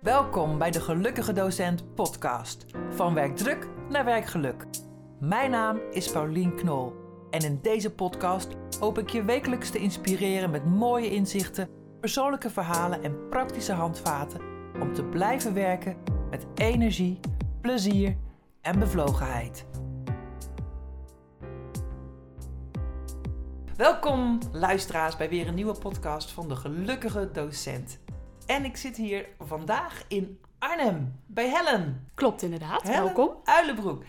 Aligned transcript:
Welkom 0.00 0.58
bij 0.58 0.70
de 0.70 0.80
Gelukkige 0.80 1.32
Docent 1.32 1.94
podcast. 1.94 2.66
Van 2.90 3.14
werkdruk 3.14 3.68
naar 3.88 4.04
werkgeluk. 4.04 4.66
Mijn 5.18 5.50
naam 5.50 5.80
is 5.90 6.10
Paulien 6.10 6.56
Knol. 6.56 6.94
En 7.30 7.40
in 7.40 7.58
deze 7.62 7.94
podcast 7.94 8.48
hoop 8.78 8.98
ik 8.98 9.10
je 9.10 9.24
wekelijks 9.24 9.70
te 9.70 9.78
inspireren 9.78 10.50
met 10.50 10.64
mooie 10.64 11.10
inzichten, 11.10 11.68
persoonlijke 12.00 12.50
verhalen 12.50 13.02
en 13.02 13.28
praktische 13.28 13.72
handvaten 13.72 14.40
om 14.80 14.94
te 14.94 15.04
blijven 15.04 15.54
werken 15.54 15.96
met 16.30 16.46
energie, 16.54 17.20
plezier 17.60 18.16
en 18.60 18.78
bevlogenheid. 18.78 19.66
Welkom 23.76 24.38
luisteraars 24.52 25.16
bij 25.16 25.28
weer 25.28 25.48
een 25.48 25.54
nieuwe 25.54 25.78
podcast 25.78 26.30
van 26.30 26.48
de 26.48 26.56
Gelukkige 26.56 27.30
Docent. 27.32 28.00
En 28.50 28.64
ik 28.64 28.76
zit 28.76 28.96
hier 28.96 29.28
vandaag 29.38 30.02
in 30.08 30.40
Arnhem 30.58 31.20
bij 31.26 31.48
Helen. 31.48 32.08
Klopt 32.14 32.42
inderdaad, 32.42 32.82
Helen 32.82 33.04
welkom. 33.04 33.36
Uilenbroek. 33.44 34.02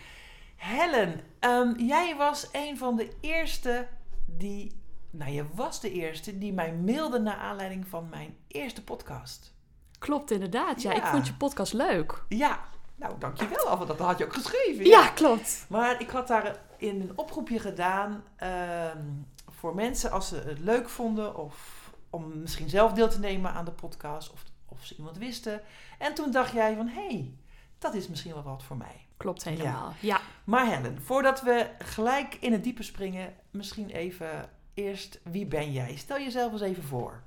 Helen, 0.56 1.20
ehm, 1.38 1.74
jij 1.76 2.16
was 2.16 2.48
een 2.52 2.78
van 2.78 2.96
de 2.96 3.12
eerste 3.20 3.88
die, 4.26 4.80
nou 5.10 5.32
je 5.32 5.44
was 5.54 5.80
de 5.80 5.92
eerste 5.92 6.38
die 6.38 6.52
mij 6.52 6.72
mailde 6.72 7.18
naar 7.18 7.36
aanleiding 7.36 7.86
van 7.88 8.08
mijn 8.08 8.36
eerste 8.46 8.84
podcast. 8.84 9.54
Klopt 9.98 10.30
inderdaad, 10.30 10.82
ja. 10.82 10.92
Ik 10.92 11.04
vond 11.04 11.26
je 11.26 11.34
podcast 11.34 11.72
leuk. 11.72 12.22
Ja, 12.28 12.60
nou 12.94 13.14
dankjewel 13.18 13.76
want 13.76 13.86
dat 13.86 13.98
had 13.98 14.18
je 14.18 14.24
ook 14.24 14.32
geschreven. 14.32 14.84
Ja, 14.84 15.08
klopt. 15.08 15.66
Maar 15.68 16.00
ik 16.00 16.10
had 16.10 16.28
daar 16.28 16.60
in 16.76 17.00
een 17.00 17.12
oproepje 17.14 17.58
gedaan 17.58 18.24
ehm, 18.36 19.04
voor 19.48 19.74
mensen 19.74 20.10
als 20.10 20.28
ze 20.28 20.36
het 20.36 20.58
leuk 20.58 20.88
vonden 20.88 21.36
of 21.36 21.81
om 22.12 22.40
misschien 22.40 22.68
zelf 22.68 22.92
deel 22.92 23.08
te 23.08 23.18
nemen 23.18 23.52
aan 23.52 23.64
de 23.64 23.70
podcast 23.70 24.32
of, 24.32 24.44
of 24.66 24.84
ze 24.84 24.96
iemand 24.96 25.18
wisten. 25.18 25.60
En 25.98 26.14
toen 26.14 26.30
dacht 26.30 26.52
jij 26.52 26.76
van, 26.76 26.88
hé, 26.88 27.06
hey, 27.06 27.34
dat 27.78 27.94
is 27.94 28.08
misschien 28.08 28.32
wel 28.32 28.42
wat 28.42 28.62
voor 28.62 28.76
mij. 28.76 29.06
Klopt 29.16 29.44
helemaal. 29.44 29.92
Ja. 30.00 30.20
Maar 30.44 30.66
Helen, 30.66 31.02
voordat 31.02 31.42
we 31.42 31.70
gelijk 31.78 32.36
in 32.40 32.52
het 32.52 32.64
diepe 32.64 32.82
springen, 32.82 33.34
misschien 33.50 33.90
even 33.90 34.50
eerst, 34.74 35.20
wie 35.22 35.46
ben 35.46 35.72
jij? 35.72 35.96
Stel 35.96 36.18
jezelf 36.18 36.52
eens 36.52 36.60
even 36.60 36.82
voor. 36.82 37.22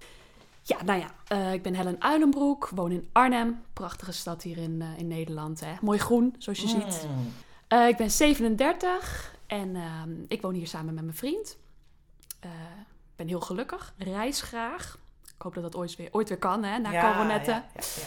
Ja, 0.61 0.83
nou 0.83 0.99
ja, 0.99 1.11
eh, 1.27 1.53
ik 1.53 1.61
ben 1.61 1.75
Helen 1.75 2.01
Uilenbroek, 2.01 2.69
woon 2.69 2.91
in 2.91 3.09
Arnhem. 3.11 3.61
Prachtige 3.73 4.11
stad 4.11 4.43
hier 4.43 4.57
in, 4.57 4.81
eh, 4.81 4.97
in 4.97 5.07
Nederland. 5.07 5.59
Hè. 5.59 5.73
Mooi 5.81 5.99
groen, 5.99 6.35
zoals 6.37 6.59
je 6.59 6.67
ziet. 6.67 7.07
Mm. 7.07 7.31
Eh, 7.67 7.87
ik 7.87 7.97
ben 7.97 8.11
37 8.11 9.35
en 9.47 9.75
ehm, 9.75 10.11
ik 10.27 10.41
woon 10.41 10.53
hier 10.53 10.67
samen 10.67 10.93
met 10.93 11.03
mijn 11.03 11.15
vriend. 11.15 11.57
Eh, 13.15 13.21
Ik 13.21 13.25
ben 13.25 13.27
heel 13.27 13.39
gelukkig, 13.39 13.93
reis 13.97 14.41
graag. 14.41 14.97
Ik 15.35 15.41
hoop 15.41 15.53
dat 15.53 15.63
dat 15.63 15.75
ooit 15.75 15.95
weer, 15.95 16.09
ooit 16.11 16.29
weer 16.29 16.37
kan, 16.37 16.63
hè, 16.63 16.77
na 16.79 16.91
Ja, 16.91 17.11
coronetten. 17.11 17.53
ja, 17.53 17.63
ja. 17.75 18.03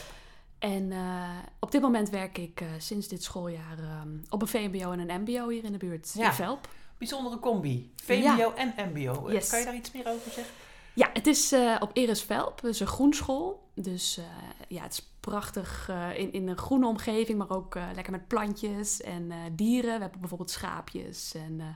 En 0.59 0.93
eh, 0.93 1.29
op 1.61 1.71
dit 1.71 1.81
moment 1.83 2.11
werk 2.11 2.39
ik 2.39 2.61
eh, 2.61 2.69
sinds 2.79 3.09
dit 3.09 3.23
schooljaar 3.23 3.79
ehm, 3.79 4.09
op 4.29 4.43
een 4.43 4.49
VMBO 4.49 4.93
en 4.93 5.11
een 5.11 5.21
MBO 5.21 5.49
hier 5.49 5.65
in 5.65 5.73
de 5.73 5.79
buurt 5.79 6.15
in 6.15 6.33
Velp. 6.33 6.69
Bijzondere 6.99 7.39
combi. 7.39 7.93
VMBO 8.05 8.53
en 8.55 8.75
MBO. 8.93 9.33
Yes. 9.33 9.51
Kan 9.51 9.59
je 9.59 9.65
daar 9.65 9.75
iets 9.75 9.93
meer 9.93 10.07
over 10.09 10.33
zeggen? 10.33 10.55
Ja, 10.95 11.11
het 11.13 11.27
is 11.27 11.53
eh, 11.53 11.77
op 11.81 11.91
Eres 11.93 12.23
Velp, 12.23 12.65
is 12.65 12.81
een 12.81 12.87
groenschool. 12.87 13.69
Dus 13.75 14.17
eh, 14.19 14.25
ja, 14.69 14.83
het 14.83 14.93
is 14.93 15.09
prachtig 15.21 15.87
eh, 15.91 16.19
in, 16.19 16.33
in 16.33 16.49
een 16.49 16.57
groene 16.59 16.87
omgeving, 16.87 17.39
maar 17.39 17.51
ook 17.51 17.75
eh, 17.75 17.85
lekker 17.95 18.13
met 18.13 18.29
plantjes 18.29 19.01
en 19.01 19.31
eh, 19.31 19.37
dieren. 19.53 19.95
We 19.95 20.01
hebben 20.01 20.21
bijvoorbeeld 20.21 20.51
schaapjes 20.51 21.35
en 21.35 21.61
eh, 21.61 21.67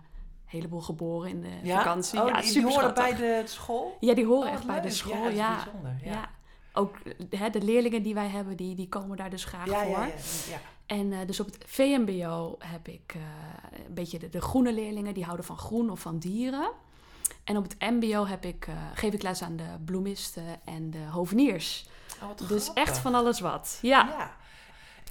heleboel 0.52 0.80
geboren 0.80 1.30
in 1.30 1.40
de 1.40 1.70
vakantie. 1.70 2.22
Oh, 2.22 2.28
ja, 2.28 2.40
die, 2.40 2.62
horen 2.64 2.94
bij 2.94 3.14
de 3.14 3.42
school? 3.44 3.96
Ja, 4.00 4.14
die 4.14 4.26
horen 4.26 4.48
Oh, 4.48 4.54
echt 4.54 4.66
bij 4.66 4.80
de 4.80 4.90
school, 4.90 5.22
Ja, 5.22 5.28
ja. 5.28 5.54
bijzonder. 5.54 5.96
Ja. 6.04 6.12
Ja. 6.12 6.30
Ook 6.72 6.96
hè, 7.30 7.50
de 7.50 7.62
leerlingen 7.62 8.02
die 8.02 8.14
wij 8.14 8.28
hebben, 8.28 8.56
die, 8.56 8.74
die 8.74 8.88
komen 8.88 9.16
daar 9.16 9.30
dus 9.30 9.44
graag 9.44 9.68
voor. 9.68 9.76
ja, 9.76 9.86
ja, 9.86 10.06
ja. 10.48 10.60
En 10.86 11.12
eh, 11.12 11.18
dus 11.26 11.40
op 11.40 11.46
het 11.46 11.64
VMBO 11.66 12.56
heb 12.58 12.88
ik 12.88 13.14
eh, 13.14 13.20
een 13.86 13.94
beetje 13.94 14.18
de, 14.18 14.28
de 14.28 14.40
groene 14.40 14.72
leerlingen, 14.72 15.14
die 15.14 15.24
houden 15.24 15.46
van 15.46 15.58
groen 15.58 15.90
of 15.90 16.00
van 16.00 16.18
dieren. 16.18 16.70
En 17.44 17.56
op 17.56 17.62
het 17.62 17.76
MBO 17.78 18.26
heb 18.26 18.44
ik, 18.44 18.66
eh, 18.66 18.74
geef 18.94 19.12
ik 19.12 19.22
les 19.22 19.42
aan 19.42 19.56
de 19.56 19.76
bloemisten 19.84 20.44
en 20.64 20.90
de 20.90 21.04
hoveniers. 21.10 21.88
Oh, 22.22 22.48
Dus 22.48 22.72
echt 22.72 22.98
van 22.98 23.14
alles 23.14 23.40
wat. 23.40 23.78
Ja. 23.82 24.06
Ja. 24.08 24.36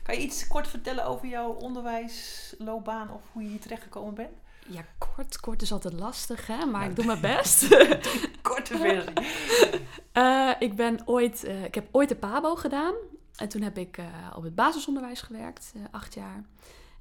Kan 0.04 0.16
je 0.16 0.22
iets 0.22 0.48
kort 0.48 0.68
vertellen 0.68 1.06
over 1.06 1.28
jouw 1.28 1.52
onderwijsloopbaan 1.52 3.12
of 3.14 3.22
hoe 3.32 3.44
je 3.44 3.50
hier 3.50 3.60
terechtgekomen 3.60 4.14
bent? 4.14 4.38
Ja, 4.68 4.86
kort, 4.98 5.40
kort 5.40 5.62
is 5.62 5.72
altijd 5.72 5.94
lastig, 5.94 6.48
hè? 6.48 6.66
maar 6.66 6.90
ik 6.90 6.96
doe 6.96 7.06
mijn 7.06 7.22
best. 7.36 7.68
Korte 8.42 8.78
versie. 8.78 9.14
Eh, 10.12 10.52
ik, 10.60 10.76
ben 10.76 11.00
ooit, 11.06 11.44
eh, 11.44 11.64
ik 11.64 11.76
heb 11.76 11.88
ooit 11.92 12.10
de 12.10 12.16
PABO 12.16 12.56
gedaan. 12.56 12.94
En 13.36 13.50
toen 13.50 13.62
heb 13.62 13.78
ik 13.78 13.98
eh, 13.98 14.06
op 14.36 14.44
het 14.44 14.56
basisonderwijs 14.56 15.22
gewerkt, 15.22 15.74
acht 15.92 16.14
jaar. 16.14 16.44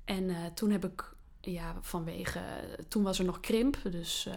En 0.04 0.54
toen 0.54 0.70
heb 0.70 0.84
ik, 0.84 1.14
ja, 1.40 1.74
vanwege, 1.80 2.40
toen 2.88 3.02
was 3.02 3.18
er 3.18 3.24
nog 3.24 3.40
krimp, 3.40 3.76
dus 3.82 4.28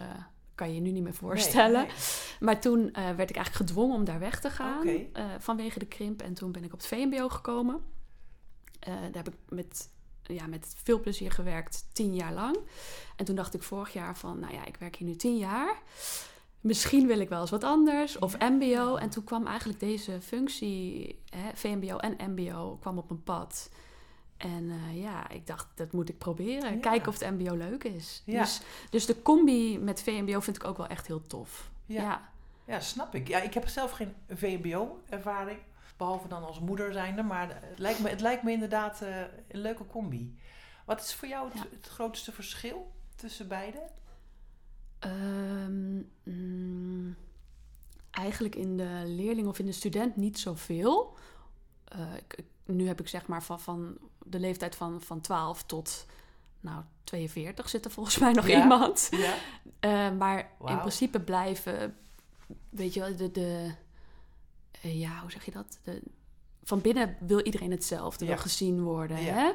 kan 0.54 0.68
je 0.68 0.74
je 0.74 0.80
nu 0.80 0.90
niet 0.90 1.02
meer 1.02 1.14
voorstellen. 1.14 1.80
Nee, 1.80 1.86
nee. 1.86 1.96
Maar 2.40 2.60
toen 2.60 2.82
werd 2.92 3.30
ik 3.30 3.36
eigenlijk 3.36 3.54
gedwongen 3.56 3.96
om 3.96 4.04
daar 4.04 4.18
weg 4.18 4.40
te 4.40 4.50
gaan 4.50 4.88
vanwege 5.38 5.78
de 5.78 5.86
krimp. 5.86 6.22
En 6.22 6.34
toen 6.34 6.52
ben 6.52 6.64
ik 6.64 6.72
op 6.72 6.78
het 6.78 6.88
VMBO 6.88 7.28
gekomen. 7.28 7.80
Daar 8.80 9.12
heb 9.12 9.28
ik 9.28 9.34
met, 9.48 9.90
ja, 10.24 10.46
met 10.46 10.74
veel 10.82 11.00
plezier 11.00 11.30
gewerkt, 11.30 11.86
tien 11.92 12.14
jaar 12.14 12.32
lang. 12.32 12.58
En 13.16 13.24
toen 13.24 13.34
dacht 13.34 13.54
ik 13.54 13.62
vorig 13.62 13.92
jaar 13.92 14.16
van, 14.16 14.38
nou 14.38 14.54
ja, 14.54 14.64
ik 14.64 14.76
werk 14.76 14.96
hier 14.96 15.08
nu 15.08 15.16
tien 15.16 15.36
jaar. 15.36 15.82
Misschien 16.60 17.06
wil 17.06 17.18
ik 17.18 17.28
wel 17.28 17.40
eens 17.40 17.50
wat 17.50 17.64
anders, 17.64 18.18
of 18.18 18.38
Ja. 18.38 18.48
MBO. 18.48 18.96
En 18.96 19.10
toen 19.10 19.24
kwam 19.24 19.46
eigenlijk 19.46 19.80
deze 19.80 20.20
functie, 20.20 21.18
hè, 21.28 21.50
VMBO 21.54 21.96
en 21.96 22.30
MBO, 22.30 22.76
kwam 22.80 22.98
op 22.98 23.08
mijn 23.08 23.22
pad. 23.22 23.70
En 24.36 24.70
eh, 24.70 25.02
ja, 25.02 25.28
ik 25.28 25.46
dacht, 25.46 25.66
dat 25.74 25.92
moet 25.92 26.08
ik 26.08 26.18
proberen. 26.18 26.74
Ja. 26.74 26.80
Kijken 26.80 27.08
of 27.08 27.18
het 27.18 27.30
MBO 27.30 27.54
leuk 27.54 27.84
is. 27.84 28.22
Ja. 28.24 28.40
Dus, 28.40 28.60
dus 28.90 29.06
de 29.06 29.22
combi 29.22 29.78
met 29.78 30.02
VMBO 30.02 30.40
vind 30.40 30.56
ik 30.56 30.64
ook 30.64 30.76
wel 30.76 30.86
echt 30.86 31.06
heel 31.06 31.26
tof. 31.26 31.70
Ja. 31.86 32.02
ja. 32.02 32.32
Ja, 32.66 32.80
snap 32.80 33.14
ik. 33.14 33.28
Ja, 33.28 33.40
ik 33.40 33.54
heb 33.54 33.68
zelf 33.68 33.90
geen 33.90 34.14
VMBO-ervaring, 34.28 35.58
behalve 35.96 36.28
dan 36.28 36.44
als 36.44 36.60
moeder 36.60 36.92
zijnde, 36.92 37.22
maar 37.22 37.60
het 37.62 37.78
lijkt 37.78 37.98
me, 38.00 38.08
het 38.08 38.20
lijkt 38.20 38.42
me 38.42 38.52
inderdaad 38.52 39.02
eh, 39.02 39.20
een 39.48 39.60
leuke 39.60 39.86
combi. 39.86 40.38
Wat 40.84 41.00
is 41.00 41.14
voor 41.14 41.28
jou 41.28 41.48
het, 41.48 41.58
Ja. 41.58 41.64
het 41.70 41.86
grootste 41.88 42.32
verschil 42.32 42.92
tussen 43.16 43.48
beide? 43.48 43.78
Ehm, 44.98 45.96
mm, 46.22 47.16
eigenlijk 48.10 48.54
in 48.54 48.76
de 48.76 49.02
leerling 49.06 49.46
of 49.48 49.58
in 49.58 49.66
de 49.66 49.72
student 49.72 50.16
niet 50.16 50.38
zoveel. 50.38 51.16
Ik, 52.16 52.34
ik- 52.36 52.44
nu 52.64 52.86
heb 52.86 53.00
ik 53.00 53.08
zeg 53.08 53.26
maar 53.26 53.42
van, 53.42 53.60
van 53.60 53.98
de 54.24 54.38
leeftijd 54.38 54.74
van, 54.76 55.00
van 55.02 55.20
12 55.20 55.62
tot 55.64 56.06
nou, 56.60 56.82
42 57.04 57.68
zit 57.68 57.84
er 57.84 57.90
volgens 57.90 58.18
mij 58.18 58.32
nog 58.32 58.46
Ja. 58.48 58.62
iemand. 58.62 59.08
Ja. 59.10 59.34
Eh, 59.80 60.16
maar 60.16 60.38
in 60.66 60.78
principe 60.78 61.20
blijven, 61.20 61.96
weet 62.70 62.94
je 62.94 63.00
wel, 63.00 63.16
de, 63.16 63.30
de 63.30 63.74
eh, 64.84 65.00
ja, 65.00 65.20
hoe 65.20 65.30
zeg 65.30 65.44
je 65.44 65.50
dat? 65.50 65.78
De, 65.84 66.02
van 66.62 66.80
binnen 66.80 67.16
wil 67.20 67.40
iedereen 67.40 67.70
hetzelfde, 67.70 68.24
Ja. 68.24 68.30
wil 68.30 68.40
gezien 68.40 68.82
worden. 68.82 69.22
Ja. 69.22 69.34
Hè? 69.34 69.52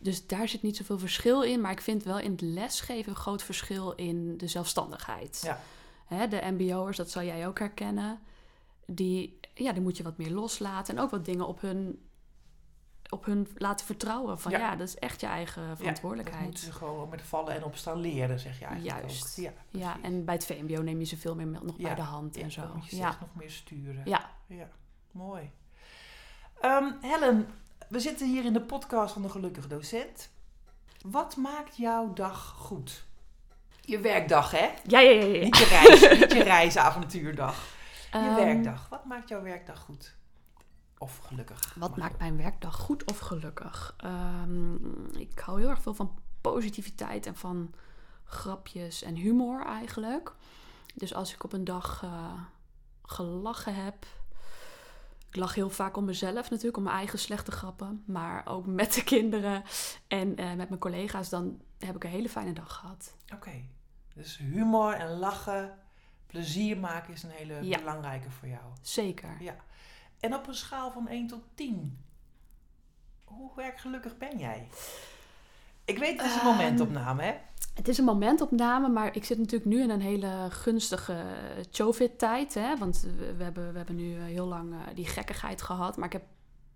Dus 0.00 0.26
daar 0.26 0.48
zit 0.48 0.62
niet 0.62 0.76
zoveel 0.76 0.98
verschil 0.98 1.42
in. 1.42 1.60
Maar 1.60 1.72
ik 1.72 1.80
vind 1.80 2.02
wel 2.04 2.18
in 2.18 2.30
het 2.30 2.40
lesgeven 2.40 3.10
een 3.10 3.16
groot 3.18 3.42
verschil 3.42 3.92
in 3.92 4.36
de 4.36 4.48
zelfstandigheid. 4.48 5.40
Ja. 5.44 5.60
Hè, 6.06 6.28
de 6.28 6.40
mbo'ers, 6.50 6.96
dat 6.96 7.10
zal 7.10 7.22
jij 7.22 7.46
ook 7.46 7.58
herkennen. 7.58 8.20
Die, 8.86 9.40
ja, 9.54 9.72
die 9.72 9.82
moet 9.82 9.96
je 9.96 10.02
wat 10.02 10.18
meer 10.18 10.30
loslaten. 10.30 10.96
En 10.96 11.02
ook 11.02 11.10
wat 11.10 11.24
dingen 11.24 11.46
op 11.46 11.60
hun, 11.60 12.07
op 13.10 13.24
hun 13.24 13.48
laten 13.56 13.86
vertrouwen. 13.86 14.38
Van 14.40 14.50
Ja. 14.52 14.58
ja, 14.58 14.76
dat 14.76 14.88
is 14.88 14.98
echt 14.98 15.20
je 15.20 15.26
eigen 15.26 15.68
Dat 15.68 15.76
verantwoordelijkheid. 15.78 16.42
moeten 16.44 16.62
ze 16.64 16.72
gewoon 16.72 17.08
met 17.08 17.22
vallen 17.22 17.54
en 17.54 17.64
opstaan 17.64 18.00
leren, 18.00 18.38
zeg 18.40 18.58
je 18.58 18.64
eigenlijk 18.64 19.00
Juist. 19.00 19.38
ook. 19.38 19.44
Ja, 19.44 19.52
Ja, 19.70 19.96
en 20.02 20.24
bij 20.24 20.34
het 20.34 20.46
VMBO 20.46 20.82
neem 20.82 20.98
je 20.98 21.04
ze 21.04 21.16
veel 21.16 21.34
meer 21.34 21.46
nog 21.46 21.74
Ja, 21.76 21.82
bij 21.82 21.94
de 21.94 22.00
hand 22.02 22.34
Ja, 22.36 22.42
en 22.42 22.50
zo. 22.50 22.60
dan 22.60 22.70
moet 22.74 22.84
je 22.84 22.90
ze 22.90 22.96
Ja, 23.02 23.08
echt 23.08 23.20
nog 23.20 23.34
meer 23.34 23.50
sturen. 23.50 24.02
ja. 24.04 24.30
Ja, 24.46 24.68
mooi. 25.10 25.50
Ehm, 26.60 26.90
Helen, 27.00 27.48
we 27.88 28.00
zitten 28.00 28.28
hier 28.28 28.44
in 28.44 28.52
de 28.52 28.60
podcast 28.60 29.12
van 29.12 29.22
de 29.22 29.28
Gelukkige 29.28 29.68
Docent. 29.68 30.30
Wat 31.04 31.36
maakt 31.36 31.76
jouw 31.76 32.12
dag 32.12 32.54
goed? 32.56 33.04
Je 33.80 33.98
werkdag, 34.00 34.50
hè? 34.50 34.68
ja, 34.84 34.98
ja, 35.00 35.10
ja. 35.10 35.24
ja. 35.24 35.40
Niet 35.44 35.56
je, 35.56 35.64
reis, 35.64 36.18
niet 36.20 36.32
je 36.32 36.42
reisavontuurdag. 36.58 37.64
Je 38.12 38.18
Ehm, 38.18 38.34
werkdag. 38.34 38.88
Wat 38.88 39.04
maakt 39.04 39.28
jouw 39.28 39.42
werkdag 39.42 39.78
goed? 39.80 40.14
Of 40.98 41.18
gelukkig? 41.18 41.74
Wat 41.74 41.96
maakt 41.96 42.18
mijn 42.18 42.36
werkdag 42.36 42.76
goed 42.76 43.04
of 43.10 43.18
gelukkig? 43.18 43.94
Ehm, 43.96 44.74
ik 45.16 45.38
hou 45.38 45.60
heel 45.60 45.68
erg 45.68 45.82
veel 45.82 45.94
van 45.94 46.18
positiviteit 46.40 47.26
en 47.26 47.36
van 47.36 47.74
grapjes 48.24 49.02
en 49.02 49.14
humor 49.14 49.64
eigenlijk. 49.66 50.32
Dus 50.94 51.14
als 51.14 51.34
ik 51.34 51.44
op 51.44 51.52
een 51.52 51.64
dag 51.64 52.02
eh, 52.02 52.32
gelachen 53.02 53.74
heb. 53.84 54.06
Ik 55.28 55.36
lach 55.36 55.54
heel 55.54 55.70
vaak 55.70 55.96
om 55.96 56.04
mezelf 56.04 56.50
natuurlijk, 56.50 56.76
om 56.76 56.82
mijn 56.82 56.96
eigen 56.96 57.18
slechte 57.18 57.50
grappen. 57.50 58.02
Maar 58.06 58.46
ook 58.46 58.66
met 58.80 58.92
de 58.94 59.04
kinderen 59.04 59.62
en 60.08 60.36
eh, 60.36 60.54
met 60.54 60.68
mijn 60.68 60.80
collega's. 60.80 61.28
Dan 61.28 61.60
heb 61.78 61.94
ik 61.96 62.04
een 62.04 62.10
hele 62.10 62.28
fijne 62.28 62.52
dag 62.52 62.72
gehad. 62.74 63.14
Oké. 63.34 63.64
Dus 64.14 64.36
humor 64.38 64.92
en 64.94 65.18
lachen, 65.18 65.78
plezier 66.26 66.78
maken 66.78 67.12
is 67.12 67.22
een 67.22 67.30
hele 67.30 67.62
Ja. 67.62 67.78
belangrijke 67.78 68.30
voor 68.30 68.48
jou. 68.48 68.62
Zeker. 68.80 69.36
Ja. 69.42 69.56
En 70.20 70.34
op 70.34 70.46
een 70.46 70.54
schaal 70.54 70.92
van 70.92 71.08
1 71.08 71.26
tot 71.26 71.42
10, 71.54 71.98
hoe 73.24 73.50
werkgelukkig 73.56 74.18
ben 74.18 74.38
jij? 74.38 74.68
Ik 75.84 75.98
weet, 75.98 76.16
het 76.20 76.26
is 76.30 76.34
een 76.34 76.38
Ehm, 76.40 76.48
momentopname, 76.48 77.22
hè? 77.22 77.34
Het 77.74 77.88
is 77.88 77.98
een 77.98 78.04
momentopname, 78.04 78.88
maar 78.88 79.16
ik 79.16 79.24
zit 79.24 79.38
natuurlijk 79.38 79.70
nu 79.70 79.82
in 79.82 79.90
een 79.90 80.00
hele 80.00 80.46
gunstige 80.50 81.24
COVID-tijd. 81.70 82.54
Hè? 82.54 82.76
Want 82.76 83.00
we, 83.36 83.42
hebben, 83.42 83.70
we 83.72 83.76
hebben 83.76 83.96
nu 83.96 84.16
eh, 84.16 84.22
heel 84.22 84.46
lang 84.46 84.72
eh, 84.72 84.78
die 84.94 85.06
gekkigheid 85.06 85.62
gehad. 85.62 85.96
Maar 85.96 86.06
ik 86.06 86.12
heb 86.12 86.24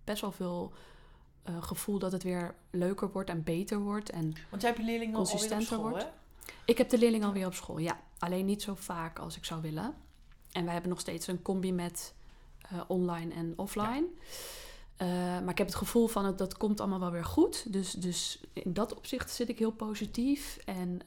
best 0.03 0.21
wel 0.21 0.31
veel 0.31 0.73
eh, 1.43 1.63
gevoel 1.63 1.99
dat 1.99 2.11
het 2.11 2.23
weer 2.23 2.55
leuker 2.71 3.11
wordt 3.11 3.29
en 3.29 3.43
beter 3.43 3.79
wordt. 3.79 4.09
En 4.09 4.33
Want 4.49 4.61
jij 4.61 4.71
hebt 4.71 4.81
je 4.83 4.89
leerlingen 4.89 5.15
alweer 5.15 5.31
op 5.33 5.39
consistenter 5.39 5.67
school, 5.77 5.89
wordt. 5.89 6.03
hè? 6.03 6.09
ik 6.65 6.77
heb 6.77 6.89
de 6.89 6.97
leerling 6.97 7.23
alweer 7.23 7.45
op 7.45 7.53
school, 7.53 7.77
ja. 7.77 7.99
Alleen 8.19 8.45
niet 8.45 8.61
zo 8.61 8.75
vaak 8.75 9.19
als 9.19 9.37
ik 9.37 9.45
zou 9.45 9.61
willen. 9.61 9.93
En 10.51 10.63
wij 10.63 10.73
hebben 10.73 10.91
nog 10.91 10.99
steeds 10.99 11.27
een 11.27 11.41
combi 11.41 11.73
met 11.73 12.13
eh, 12.71 12.81
online 12.87 13.33
en 13.33 13.53
offline. 13.55 14.05
Eh, 14.97 15.07
maar 15.17 15.49
ik 15.49 15.57
heb 15.57 15.67
het 15.67 15.75
gevoel 15.75 16.07
van 16.07 16.25
het, 16.25 16.37
dat 16.37 16.57
komt 16.57 16.79
allemaal 16.79 16.99
wel 16.99 17.11
weer 17.11 17.25
goed. 17.25 17.73
Dus, 17.73 17.91
dus 17.91 18.43
in 18.53 18.73
dat 18.73 18.95
opzicht 18.95 19.31
zit 19.31 19.49
ik 19.49 19.59
heel 19.59 19.71
positief. 19.71 20.57
En 20.65 21.01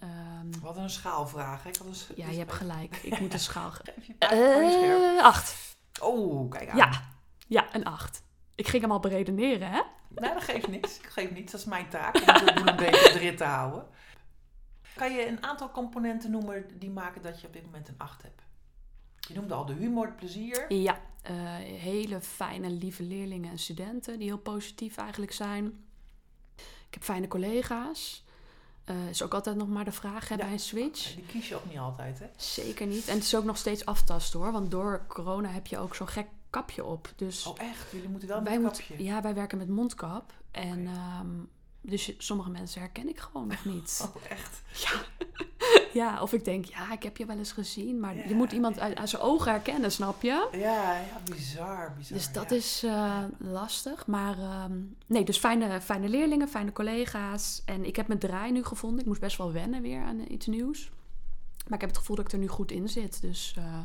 We 0.50 0.58
hadden 0.62 0.82
een 0.82 0.91
schaalvraag, 0.91 1.62
hè? 1.62 1.69
Ik 1.69 1.76
had 1.76 1.87
een 1.87 1.94
sch- 1.94 2.08
ja, 2.08 2.25
dus 2.26 2.32
je 2.35 2.38
hebt 2.38 2.53
even- 2.53 2.67
gelijk. 2.67 2.97
Ik 3.12 3.20
moet 3.20 3.32
een 3.32 3.38
schaal... 3.38 3.70
scherp. 3.75 4.19
Eh, 4.19 5.23
acht. 5.25 5.76
Oh, 6.00 6.50
kijk 6.50 6.69
aan. 6.70 6.76
Ja. 6.76 6.91
Ja, 7.47 7.75
een 7.75 7.85
acht. 7.85 8.23
Ik 8.55 8.69
ging 8.69 8.82
hem 8.82 8.93
al 8.93 9.00
beredeneren, 9.00 9.70
hè? 9.70 9.81
Nee, 10.09 10.32
dat 10.35 10.43
geeft 10.43 10.69
niks. 10.69 10.99
Ik 10.99 11.06
geef 11.06 11.31
niets. 11.31 11.52
Dat 11.52 11.61
is 11.61 11.67
mijn 11.67 11.88
taak. 11.88 12.17
Om 12.59 12.69
een 12.69 12.76
beetje 12.76 13.12
erin 13.20 13.37
te 13.37 13.44
houden. 13.44 13.87
Kan 14.94 15.12
je 15.12 15.26
een 15.29 15.43
aantal 15.43 15.70
componenten 15.70 16.31
noemen 16.31 16.79
die 16.79 16.91
maken 16.91 17.23
dat 17.23 17.41
je 17.41 17.47
op 17.47 17.52
dit 17.52 17.64
moment 17.64 17.88
een 17.88 17.94
8 17.99 18.23
hebt? 18.23 18.43
Je 19.19 19.35
noemde 19.35 19.55
al 19.55 19.67
de 19.67 19.73
humor, 19.73 20.06
het 20.06 20.17
plezier. 20.17 20.73
Ja, 20.73 20.99
hele 21.32 22.20
fijne, 22.20 22.70
lieve 22.70 23.02
leerlingen 23.02 23.50
en 23.50 23.58
studenten 23.58 24.19
die 24.19 24.26
heel 24.28 24.38
positief 24.38 24.96
eigenlijk 24.96 25.32
zijn. 25.32 25.84
Ik 26.56 26.94
heb 26.94 27.02
fijne 27.02 27.28
collega's. 27.28 28.25
Eh 28.84 29.08
is 29.08 29.23
ook 29.23 29.34
altijd 29.34 29.56
nog 29.56 29.69
maar 29.69 29.84
de 29.84 29.93
vraag 29.93 30.28
hè, 30.28 30.34
Ja. 30.34 30.40
bij 30.44 30.52
een 30.52 30.58
switch. 30.58 31.14
Die 31.14 31.25
kies 31.26 31.49
je 31.49 31.55
ook 31.55 31.64
niet 31.69 31.78
altijd, 31.78 32.19
hè? 32.19 32.26
Zeker 32.37 32.87
niet. 32.87 33.08
En 33.08 33.14
het 33.14 33.25
is 33.25 33.34
ook 33.34 33.44
nog 33.44 33.56
steeds 33.56 33.84
aftasten 33.84 34.40
hoor. 34.40 34.52
Want 34.52 34.70
door 34.70 35.05
corona 35.08 35.49
heb 35.49 35.67
je 35.67 35.78
ook 35.78 35.94
zo'n 35.94 36.08
gek 36.08 36.26
kapje 36.50 36.84
op. 36.84 37.12
Dus 37.17 37.46
Oh, 37.46 37.61
echt? 37.61 37.90
Jullie 37.90 38.08
moeten 38.08 38.28
wel 38.28 38.40
met 38.40 38.49
wij, 38.49 38.61
kapje. 38.62 39.02
ja, 39.05 39.23
wij 39.23 39.34
werken 39.34 39.58
met 39.58 39.69
mondkap. 39.69 40.32
En 40.50 40.87
ehm, 40.87 41.28
dus 41.81 42.12
sommige 42.19 42.50
mensen 42.50 42.81
herken 42.81 43.08
ik 43.08 43.19
gewoon 43.19 43.46
nog 43.46 43.64
niet. 43.64 44.00
Oh, 44.17 44.31
echt? 44.31 44.62
Ja. 44.73 45.05
ja, 45.93 46.23
of 46.23 46.33
ik 46.33 46.45
denk, 46.45 46.65
ja, 46.65 46.93
ik 46.93 47.03
heb 47.03 47.17
je 47.17 47.27
wel 47.27 47.39
eens 47.39 47.53
gezien. 47.53 48.01
Maar 48.01 48.17
Ja, 48.17 48.25
je 48.29 48.35
moet 48.35 48.53
iemand 48.53 48.79
uit, 48.79 48.97
aan 48.97 49.09
zijn 49.09 49.23
ogen 49.23 49.51
herkennen, 49.51 49.93
snap 49.93 50.23
je? 50.23 50.49
Ja, 50.53 50.97
ja, 50.97 51.21
bizar, 51.25 51.93
bizar. 51.97 52.17
Dus 52.17 52.33
dat 52.33 52.51
ja. 52.51 52.57
is 52.57 52.83
eh, 52.85 53.23
lastig. 53.39 54.07
Maar 54.07 54.39
ehm, 54.39 54.79
nee, 55.07 55.25
dus 55.25 55.39
fijne, 55.39 55.81
fijne 55.81 56.09
leerlingen, 56.09 56.49
fijne 56.49 56.73
collega's. 56.73 57.63
En 57.65 57.85
ik 57.85 57.97
heb 57.97 58.07
mijn 58.07 58.19
draai 58.19 58.53
nu 58.53 58.65
gevonden. 58.65 59.01
Ik 59.01 59.07
moest 59.07 59.21
best 59.21 59.37
wel 59.37 59.53
wennen 59.53 59.83
weer 59.83 60.03
aan 60.03 60.19
eh, 60.19 60.31
iets 60.31 60.47
nieuws. 60.47 60.91
Maar 61.65 61.75
ik 61.75 61.81
heb 61.81 61.91
het 61.91 61.99
gevoel 61.99 62.17
dat 62.17 62.25
ik 62.25 62.33
er 62.33 62.39
nu 62.39 62.49
goed 62.49 62.71
in 62.71 62.89
zit. 62.89 63.21
Dus 63.21 63.55
eh, 63.59 63.81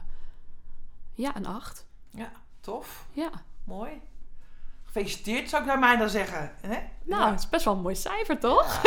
ja, 1.14 1.36
een 1.36 1.46
acht. 1.46 1.86
Ja, 2.10 2.32
tof. 2.60 3.06
Ja. 3.12 3.30
Mooi. 3.64 4.02
Gefeliciteerd, 4.84 5.50
zou 5.50 5.62
ik 5.62 5.68
naar 5.68 5.80
mij 5.80 5.98
dan 5.98 6.10
zeggen. 6.10 6.52
Hè? 6.62 6.80
Nou, 7.04 7.32
het 7.32 7.40
is 7.40 7.50
best 7.50 7.66
wel 7.66 7.74
een 7.74 7.82
mooi 7.82 7.96
cijfer, 7.96 8.40
toch? 8.40 8.82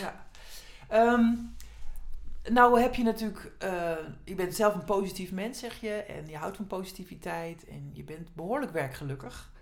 ja. 0.00 0.26
Ehm, 0.88 1.32
nou 2.50 2.80
heb 2.80 2.94
je 2.94 3.02
natuurlijk, 3.02 3.52
eh, 3.58 3.96
je 4.24 4.34
bent 4.34 4.54
zelf 4.54 4.74
een 4.74 4.84
positief 4.84 5.32
mens, 5.32 5.58
zeg 5.58 5.80
je. 5.80 5.92
En 5.92 6.28
je 6.28 6.36
houdt 6.36 6.56
van 6.56 6.66
positiviteit. 6.66 7.64
En 7.68 7.90
je 7.92 8.04
bent 8.04 8.34
behoorlijk 8.34 8.72
werkgelukkig. 8.72 9.52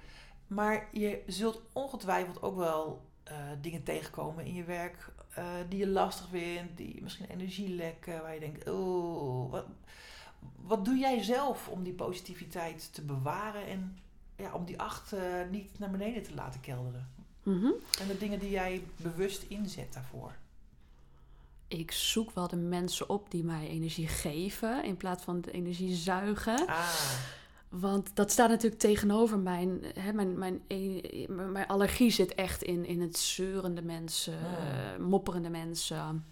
Maar 0.46 0.88
je 0.92 1.22
zult 1.26 1.62
ongetwijfeld 1.72 2.42
ook 2.42 2.56
wel 2.56 3.06
eh, 3.24 3.36
dingen 3.60 3.82
tegenkomen 3.82 4.44
in 4.44 4.54
je 4.54 4.64
werk 4.64 5.12
eh, 5.34 5.44
die 5.68 5.78
je 5.78 5.88
lastig 5.88 6.28
vindt. 6.28 6.76
Die 6.76 7.02
misschien 7.02 7.30
energielekken, 7.30 8.22
waar 8.22 8.34
je 8.34 8.40
denkt, 8.40 8.68
oh, 8.68 9.50
wat, 9.50 9.66
wat 10.56 10.84
doe 10.84 10.96
jij 10.96 11.22
zelf 11.22 11.68
om 11.68 11.82
die 11.82 11.94
positiviteit 11.94 12.94
te 12.94 13.02
bewaren 13.02 13.66
en 13.66 13.98
ja, 14.36 14.52
om 14.52 14.64
die 14.64 14.80
acht 14.80 15.14
niet 15.50 15.78
naar 15.78 15.90
beneden 15.90 16.22
te 16.22 16.34
laten 16.34 16.60
kelderen? 16.60 17.08
Mhm. 17.42 17.70
En 18.00 18.06
de 18.06 18.18
dingen 18.18 18.38
die 18.38 18.50
jij 18.50 18.82
bewust 18.96 19.42
inzet 19.42 19.92
daarvoor. 19.92 20.34
Ik 21.78 21.90
zoek 21.92 22.30
wel 22.30 22.48
de 22.48 22.56
mensen 22.56 23.08
op 23.08 23.30
die 23.30 23.44
mij 23.44 23.68
energie 23.68 24.08
geven 24.08 24.84
in 24.84 24.96
plaats 24.96 25.24
van 25.24 25.40
de 25.40 25.50
energie 25.50 25.94
zuigen. 25.94 26.66
Ah, 26.66 26.88
Want 27.68 28.10
dat 28.16 28.30
staat 28.30 28.48
natuurlijk 28.48 28.80
tegenover 28.80 29.38
mijn, 29.38 29.80
hè, 29.98 30.12
mijn, 30.12 30.38
mijn, 30.38 30.60
e- 30.66 31.26
mijn 31.28 31.66
allergie 31.66 32.10
zit 32.10 32.34
echt 32.34 32.62
in, 32.62 32.84
in 32.86 33.00
het 33.00 33.18
zeurende 33.18 33.82
mensen, 33.82 34.34
Ah. 34.38 34.68
eh, 34.68 34.98
mopperende 35.00 35.48
mensen. 35.50 36.24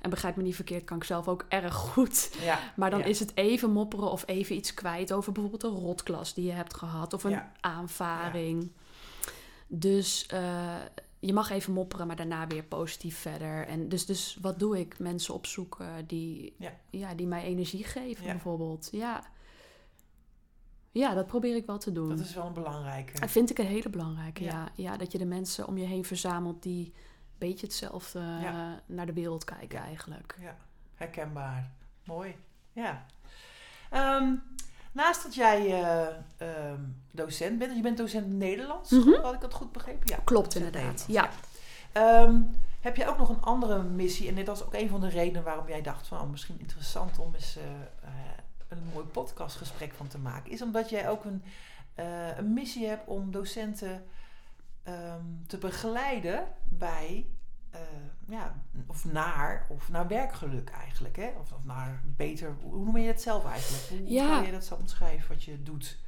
En 0.00 0.10
begrijp 0.10 0.36
me 0.36 0.42
niet 0.42 0.54
verkeerd, 0.54 0.84
kan 0.84 0.96
ik 0.96 1.04
zelf 1.04 1.28
ook 1.28 1.44
erg 1.48 1.74
goed. 1.74 2.36
ja. 2.40 2.58
Maar 2.76 2.90
dan 2.90 2.98
ja. 2.98 3.04
is 3.04 3.18
het 3.20 3.32
even 3.36 3.70
mopperen 3.70 4.10
of 4.10 4.22
even 4.26 4.56
iets 4.56 4.74
kwijt 4.74 5.12
over 5.12 5.32
bijvoorbeeld 5.32 5.62
een 5.62 5.80
rotklas 5.84 6.34
die 6.34 6.44
je 6.44 6.52
hebt 6.52 6.74
gehad 6.74 7.12
of 7.12 7.24
een 7.24 7.30
Ja. 7.30 7.52
aanvaring. 7.60 8.70
Dus 9.68 10.26
eh, 10.26 10.74
je 11.18 11.32
mag 11.32 11.50
even 11.50 11.72
mopperen, 11.72 12.06
maar 12.06 12.16
daarna 12.16 12.46
weer 12.46 12.62
positief 12.64 13.18
verder. 13.18 13.66
En 13.66 13.88
dus, 13.88 14.06
dus 14.06 14.38
wat 14.40 14.58
doe 14.58 14.78
ik? 14.78 14.98
Mensen 14.98 15.34
opzoeken 15.34 16.06
die, 16.06 16.54
Ja. 16.58 16.72
ja. 16.90 17.14
die 17.14 17.26
mij 17.26 17.42
energie 17.42 17.84
geven, 17.84 18.24
Ja. 18.24 18.30
bijvoorbeeld. 18.30 18.88
Ja. 18.92 19.24
ja, 20.92 21.14
dat 21.14 21.26
probeer 21.26 21.56
ik 21.56 21.66
wel 21.66 21.78
te 21.78 21.92
doen. 21.92 22.08
Dat 22.08 22.18
is 22.18 22.34
wel 22.34 22.46
een 22.46 22.52
belangrijke. 22.52 23.20
Dat 23.20 23.30
vind 23.30 23.50
ik 23.50 23.58
een 23.58 23.66
hele 23.66 23.88
belangrijke, 23.90 24.44
Ja. 24.44 24.50
ja. 24.52 24.68
ja. 24.74 24.96
dat 24.96 25.12
je 25.12 25.18
de 25.18 25.24
mensen 25.26 25.66
om 25.66 25.78
je 25.78 25.84
heen 25.86 26.04
verzamelt 26.04 26.62
die 26.62 26.84
een 26.84 27.48
beetje 27.48 27.66
hetzelfde 27.66 28.18
eh, 28.18 28.72
naar 28.86 29.06
de 29.06 29.12
wereld 29.12 29.44
kijken 29.44 29.78
eigenlijk. 29.78 30.36
Ja, 30.40 30.56
herkenbaar. 30.94 31.70
Mooi. 32.04 32.36
Ja. 32.72 33.06
Ehm, 33.90 34.34
naast 34.96 35.22
dat 35.22 35.34
jij 35.34 35.66
eh, 35.82 36.06
ehm, 36.36 36.80
docent 37.10 37.58
bent, 37.58 37.76
je 37.76 37.82
bent 37.82 37.96
docent 37.96 38.26
Nederlands, 38.26 38.90
Mhm. 38.90 39.20
had 39.22 39.34
ik 39.34 39.40
dat 39.40 39.54
goed 39.54 39.72
begrepen? 39.72 40.08
Ja, 40.08 40.18
Klopt 40.24 40.54
inderdaad, 40.54 40.82
Nederlands, 40.82 41.06
Ehm, 41.92 42.40
heb 42.80 42.96
je 42.96 43.08
ook 43.08 43.18
nog 43.18 43.28
een 43.28 43.42
andere 43.42 43.82
missie? 43.82 44.28
En 44.28 44.34
dit 44.34 44.46
was 44.46 44.64
ook 44.64 44.74
een 44.74 44.88
van 44.88 45.00
de 45.00 45.08
redenen 45.08 45.42
waarom 45.42 45.68
jij 45.68 45.82
dacht 45.82 46.06
van 46.06 46.20
oh, 46.20 46.30
misschien 46.30 46.60
interessant 46.60 47.18
om 47.18 47.34
eens 47.34 47.56
eh, 47.56 47.62
eh, 47.64 48.10
een 48.68 48.82
mooi 48.92 49.06
podcastgesprek 49.06 49.92
van 49.94 50.06
te 50.08 50.18
maken. 50.18 50.50
Is 50.50 50.62
omdat 50.62 50.90
jij 50.90 51.08
ook 51.10 51.24
een, 51.24 51.42
een 52.36 52.52
missie 52.52 52.86
hebt 52.86 53.06
om 53.08 53.30
docenten 53.30 54.04
ehm, 54.82 55.24
te 55.46 55.58
begeleiden 55.58 56.44
bij 56.68 57.26
eh, 57.76 58.34
ja, 58.36 58.54
of 58.86 59.04
naar, 59.04 59.66
of 59.68 59.88
naar 59.88 60.08
werkgeluk 60.08 60.70
eigenlijk. 60.70 61.16
Hè? 61.16 61.28
Of, 61.40 61.52
of 61.52 61.64
naar 61.64 62.02
beter, 62.16 62.56
hoe 62.62 62.84
noem 62.84 62.96
je 62.96 63.06
het 63.06 63.22
zelf 63.22 63.44
eigenlijk? 63.44 63.84
Hoe 63.88 64.10
Ja. 64.14 64.36
kan 64.36 64.46
je 64.46 64.52
dat 64.52 64.64
zo 64.64 64.74
omschrijven 64.74 65.28
wat 65.28 65.44
je 65.44 65.62
doet? 65.62 65.98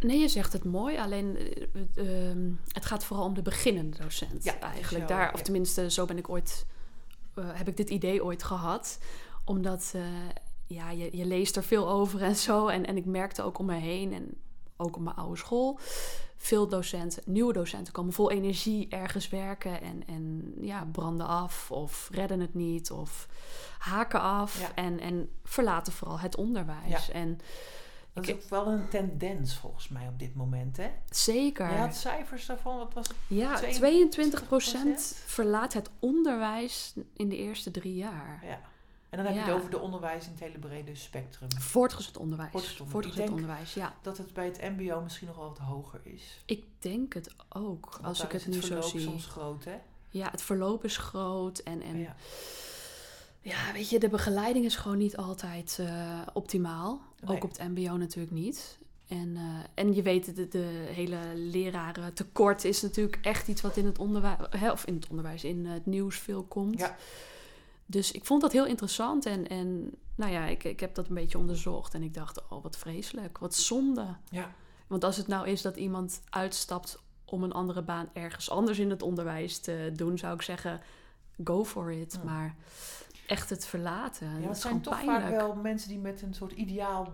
Nee, 0.00 0.18
je 0.18 0.28
zegt 0.28 0.52
het 0.52 0.64
mooi, 0.64 0.98
alleen 0.98 1.36
eh, 1.36 1.66
het, 1.72 1.96
ehm, 2.08 2.50
het 2.72 2.86
gaat 2.86 3.04
vooral 3.04 3.26
om 3.26 3.34
de 3.34 3.42
beginnende 3.42 3.96
docent 3.98 4.44
Ja, 4.44 4.58
eigenlijk. 4.60 5.08
Daar, 5.08 5.32
of 5.32 5.38
ja. 5.38 5.44
tenminste, 5.44 5.90
zo 5.90 6.04
ben 6.04 6.18
ik 6.18 6.28
ooit, 6.28 6.66
eh, 7.34 7.44
heb 7.52 7.68
ik 7.68 7.76
dit 7.76 7.90
idee 7.90 8.24
ooit 8.24 8.42
gehad. 8.42 8.98
Omdat 9.44 9.94
ja, 10.66 10.90
je, 10.90 11.16
je 11.16 11.24
leest 11.24 11.56
er 11.56 11.64
veel 11.64 11.88
over 11.88 12.22
en 12.22 12.36
zo. 12.36 12.66
En, 12.68 12.86
en 12.86 12.96
ik 12.96 13.04
merkte 13.04 13.42
ook 13.42 13.58
om 13.58 13.66
me 13.66 13.74
heen 13.74 14.12
en 14.12 14.34
ook 14.76 14.96
op 14.96 15.02
mijn 15.02 15.16
oude 15.16 15.36
school. 15.36 15.78
Veel 16.44 16.68
docenten, 16.68 17.22
nieuwe 17.26 17.52
docenten 17.52 17.92
komen 17.92 18.12
vol 18.12 18.30
energie 18.30 18.88
ergens 18.88 19.28
werken 19.28 19.80
en, 19.80 20.06
en 20.06 20.54
ja, 20.60 20.88
branden 20.92 21.26
af 21.26 21.70
of 21.70 22.08
redden 22.12 22.40
het 22.40 22.54
niet 22.54 22.90
of 22.90 23.28
haken 23.78 24.20
af 24.20 24.60
Ja. 24.60 24.74
en, 24.74 25.00
en 25.00 25.28
verlaten 25.44 25.92
vooral 25.92 26.18
het 26.18 26.36
onderwijs. 26.36 27.06
Ja. 27.06 27.12
En 27.12 27.38
Dat 28.12 28.28
is 28.28 28.34
ook 28.34 28.48
wel 28.48 28.66
een 28.66 28.88
tendens 28.88 29.56
volgens 29.56 29.88
mij 29.88 30.08
op 30.08 30.18
dit 30.18 30.34
moment. 30.34 30.76
Hè? 30.76 30.90
zeker. 31.10 31.70
Je 31.70 31.76
had 31.76 31.96
cijfers 31.96 32.46
daarvan, 32.46 32.76
wat 32.76 32.94
was 32.94 33.08
het? 33.08 33.16
Ja, 33.26 33.60
22% 33.60 33.64
22% 33.64 35.24
verlaat 35.26 35.72
het 35.72 35.90
onderwijs 35.98 36.94
in 37.16 37.28
de 37.28 37.36
eerste 37.36 37.70
drie 37.70 37.94
jaar. 37.94 38.40
Ja. 38.46 38.60
En 39.16 39.24
dan 39.24 39.32
heb 39.32 39.34
je 39.44 39.50
Ja. 39.50 39.54
het 39.54 39.56
over 39.62 39.70
de 39.70 39.78
onderwijs 39.80 40.24
in 40.24 40.30
het 40.30 40.40
hele 40.40 40.58
brede 40.58 40.94
spectrum. 40.94 41.48
Voortgezet 41.58 42.16
onderwijs. 42.16 42.50
Voortgezet 42.50 42.80
onderwijs. 42.80 43.58
Voortgezet 43.58 43.74
ja. 43.74 43.94
Dat 44.02 44.18
het 44.18 44.32
bij 44.32 44.44
het 44.44 44.60
mbo 44.76 45.00
misschien 45.00 45.26
nog 45.26 45.36
wel 45.36 45.48
wat 45.48 45.58
hoger 45.58 46.00
is. 46.04 46.42
Ik 46.46 46.64
denk 46.78 47.12
het 47.14 47.34
ook, 47.48 47.90
Want 47.92 48.04
als 48.04 48.22
ik 48.22 48.32
het 48.32 48.40
is 48.40 48.46
nu 48.46 48.60
zo 48.60 48.66
verloop 48.66 48.84
zie. 48.84 49.00
soms 49.00 49.26
groot, 49.26 49.64
hè? 49.64 49.76
Ja, 50.08 50.30
het 50.30 50.42
verloop 50.42 50.84
is 50.84 50.96
groot 50.96 51.58
en, 51.58 51.82
en 51.82 51.98
ja. 51.98 52.16
ja. 53.40 53.72
weet 53.72 53.90
je, 53.90 53.98
de 53.98 54.08
begeleiding 54.08 54.64
is 54.64 54.76
gewoon 54.76 54.98
niet 54.98 55.16
altijd 55.16 55.78
eh, 55.80 56.20
optimaal. 56.32 57.00
Nee. 57.20 57.36
Ook 57.36 57.44
op 57.44 57.50
het 57.58 57.68
mbo 57.68 57.96
natuurlijk 57.96 58.34
niet. 58.34 58.78
En, 59.08 59.36
eh, 59.36 59.42
en 59.74 59.94
je 59.94 60.02
weet, 60.02 60.36
de, 60.36 60.48
de 60.48 60.88
hele 60.92 61.18
leraren 61.34 62.14
tekort 62.14 62.64
is 62.64 62.82
natuurlijk 62.82 63.18
echt 63.22 63.48
iets 63.48 63.60
wat 63.60 63.76
in 63.76 63.86
het 63.86 63.98
onderwijs, 63.98 64.38
of 64.72 64.84
in 64.84 64.94
het 64.94 65.06
onderwijs, 65.08 65.44
in 65.44 65.66
het 65.66 65.86
nieuws 65.86 66.18
veel 66.18 66.42
komt. 66.42 66.78
Ja. 66.78 66.96
Dus 67.86 68.12
ik 68.12 68.24
vond 68.24 68.40
dat 68.40 68.52
heel 68.52 68.66
interessant 68.66 69.26
en, 69.26 69.48
en 69.48 69.90
nou 70.14 70.32
ja, 70.32 70.44
ik, 70.46 70.64
ik 70.64 70.80
heb 70.80 70.94
dat 70.94 71.08
een 71.08 71.14
beetje 71.14 71.38
onderzocht 71.38 71.94
en 71.94 72.02
ik 72.02 72.14
dacht, 72.14 72.48
oh 72.48 72.62
wat 72.62 72.76
vreselijk, 72.76 73.38
wat 73.38 73.54
zonde. 73.54 74.06
Ja. 74.30 74.50
Want 74.86 75.04
als 75.04 75.16
het 75.16 75.26
nou 75.26 75.48
is 75.48 75.62
dat 75.62 75.76
iemand 75.76 76.20
uitstapt 76.30 77.02
om 77.24 77.42
een 77.42 77.52
andere 77.52 77.82
baan 77.82 78.08
ergens 78.12 78.50
anders 78.50 78.78
in 78.78 78.90
het 78.90 79.02
onderwijs 79.02 79.58
te 79.58 79.90
doen, 79.94 80.18
zou 80.18 80.34
ik 80.34 80.42
zeggen, 80.42 80.80
go 81.44 81.64
for 81.64 81.92
it. 81.92 82.12
Ja. 82.12 82.30
Maar 82.30 82.54
echt 83.26 83.50
het 83.50 83.66
verlaten, 83.66 84.40
Ja, 84.40 84.46
dat 84.46 84.58
zijn 84.58 84.80
toch 84.80 84.94
pijnlijk. 84.94 85.20
vaak 85.20 85.30
wel 85.30 85.54
mensen 85.54 85.88
die 85.88 85.98
met 85.98 86.22
een 86.22 86.34
soort 86.34 86.52
ideaal 86.52 87.12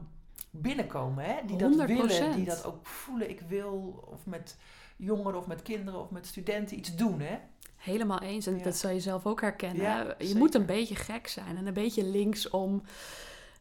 binnenkomen. 0.51 1.25
Hè? 1.25 1.37
Die 1.47 1.57
dat 1.57 1.73
100%. 1.73 1.77
willen, 1.77 2.37
die 2.37 2.45
dat 2.45 2.65
ook 2.65 2.87
voelen. 2.87 3.31
Ik 3.31 3.41
wil 3.41 4.05
of 4.11 4.27
met 4.27 4.57
jongeren 4.97 5.39
of 5.39 5.47
met 5.47 5.63
kinderen 5.63 6.01
of 6.01 6.11
met 6.11 6.27
studenten 6.27 6.79
iets 6.79 6.97
doen. 6.97 7.21
Hè? 7.21 7.39
Helemaal 7.81 8.21
eens. 8.21 8.47
En 8.47 8.57
Ja. 8.59 8.63
dat 8.65 8.77
zal 8.77 8.91
je 8.91 9.01
zelf 9.01 9.27
ook 9.27 9.41
herkennen. 9.41 9.83
Ja, 9.83 10.03
je 10.19 10.25
zeker. 10.25 10.37
moet 10.39 10.55
een 10.55 10.67
beetje 10.67 10.95
gek 10.97 11.29
zijn 11.29 11.57
en 11.57 11.67
een 11.67 11.73
beetje 11.75 12.05
links 12.05 12.51
om, 12.51 12.83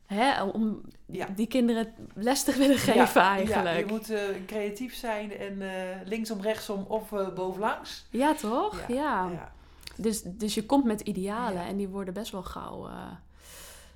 hè, 0.05 0.43
om 0.43 0.81
Ja. 1.05 1.27
die 1.35 1.47
kinderen 1.47 1.93
les 2.13 2.43
te 2.43 2.57
willen 2.57 2.77
geven 2.77 3.21
eigenlijk. 3.21 3.65
Ja, 3.65 3.71
je 3.77 3.85
moet 3.85 4.09
eh, 4.09 4.21
creatief 4.45 4.95
zijn 4.95 5.37
en 5.37 5.61
eh, 5.61 5.95
linksom, 6.05 6.41
rechtsom 6.41 6.85
of 6.87 7.11
eh, 7.11 7.33
bovenlangs. 7.33 8.05
Ja, 8.09 8.33
toch? 8.33 8.87
Ja. 8.87 9.51
Dus, 9.95 10.21
dus 10.25 10.53
je 10.53 10.65
komt 10.65 10.83
met 10.85 11.01
idealen 11.01 11.61
en 11.65 11.77
die 11.77 11.87
worden 11.87 12.13
best 12.13 12.31
wel 12.31 12.43
gauw, 12.43 12.89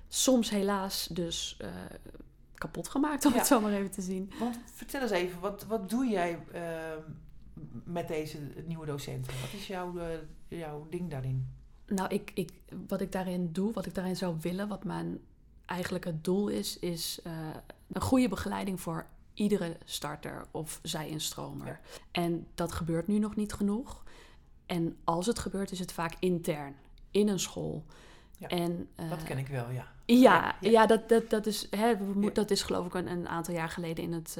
soms 0.08 0.50
helaas 0.50 1.08
dus 1.12 1.58
kapot 2.54 2.88
gemaakt, 2.90 3.26
om 3.26 3.34
het 3.34 3.48
zo 3.48 3.60
maar 3.62 3.72
even 3.72 3.92
te 3.92 4.02
zien. 4.02 4.32
Want 4.40 4.58
vertel 4.74 5.02
eens 5.02 5.12
even, 5.12 5.40
wat, 5.40 5.66
wat 5.68 5.90
doe 5.90 6.06
jij 6.08 6.40
ehm, 6.54 7.00
met 7.84 8.08
deze 8.08 8.38
nieuwe 8.66 8.86
docenten? 8.86 9.34
Wat 9.42 9.54
is 9.54 9.68
jouw, 9.68 9.98
eh, 9.98 10.08
jouw 10.48 10.88
ding 10.90 11.10
daarin? 11.10 11.48
Nou, 11.88 12.10
ik, 12.10 12.32
ik, 12.34 12.52
wat 12.88 13.02
ik 13.02 13.12
daarin 13.12 13.52
doe, 13.52 13.74
wat 13.74 13.86
ik 13.86 13.96
daarin 13.96 14.16
zou 14.16 14.36
willen, 14.42 14.68
wat 14.68 14.84
mijn 14.84 15.20
eigenlijk 15.66 16.06
het 16.06 16.24
doel 16.24 16.48
is, 16.48 16.80
is 16.80 17.20
eh, 17.24 17.34
een 17.92 18.02
goede 18.02 18.28
begeleiding 18.30 18.82
voor 18.82 19.06
iedere 19.34 19.78
starter 19.86 20.46
of 20.52 20.80
zij-instromer. 20.84 21.68
Ja. 21.68 21.80
En 22.12 22.48
dat 22.56 22.72
gebeurt 22.72 23.08
nu 23.08 23.20
nog 23.20 23.36
niet 23.36 23.54
genoeg. 23.54 24.04
En 24.66 24.98
als 25.04 25.26
het 25.26 25.40
gebeurt, 25.40 25.72
is 25.72 25.80
het 25.80 25.92
vaak 25.92 26.16
intern, 26.20 26.76
in 27.12 27.28
een 27.28 27.40
school. 27.40 27.86
Ja, 28.38 28.48
en, 28.48 28.90
Dat 28.96 29.18
eh, 29.18 29.24
ken 29.26 29.38
ik 29.38 29.48
wel, 29.48 29.70
ja. 29.70 29.92
Ja, 30.06 30.56
Ja, 30.60 30.86
dat, 30.86 31.10
dat, 31.10 31.30
dat, 31.30 31.46
is, 31.46 31.68
hè, 31.70 31.94
dat 32.34 32.52
is 32.52 32.62
geloof 32.62 32.86
ik 32.86 32.94
een, 32.94 33.08
een 33.08 33.28
aantal 33.28 33.54
jaar 33.54 33.70
geleden 33.70 34.04
in 34.04 34.14
het... 34.14 34.38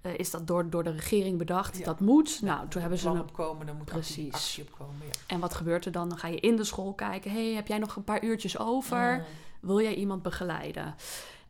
eh, 0.00 0.18
is 0.18 0.30
dat 0.30 0.46
door, 0.46 0.70
door 0.70 0.84
de 0.84 0.90
regering 0.90 1.38
bedacht. 1.38 1.78
Ja. 1.78 1.84
Dat 1.84 2.00
moet. 2.00 2.38
Ja, 2.40 2.54
nou, 2.54 2.68
toen 2.68 2.80
hebben 2.80 2.98
ze 2.98 3.08
een 3.08 3.20
opkomen, 3.20 3.66
dan 3.66 3.76
moet 3.76 3.92
actie, 3.92 4.28
Precies. 4.28 4.34
actie 4.34 4.62
opkomen. 4.62 5.06
Ja. 5.06 5.12
En 5.26 5.40
wat 5.40 5.54
gebeurt 5.54 5.84
er 5.84 5.92
dan? 5.92 6.08
Dan 6.08 6.18
ga 6.18 6.28
je 6.28 6.40
in 6.40 6.56
de 6.56 6.64
school 6.64 6.92
kijken. 6.92 7.30
hey, 7.30 7.54
heb 7.54 7.66
jij 7.66 7.78
nog 7.78 7.96
een 7.96 8.04
paar 8.04 8.24
uurtjes 8.24 8.58
over? 8.58 9.26
Wil 9.60 9.80
jij 9.80 9.94
iemand 9.94 10.22
begeleiden? 10.22 10.94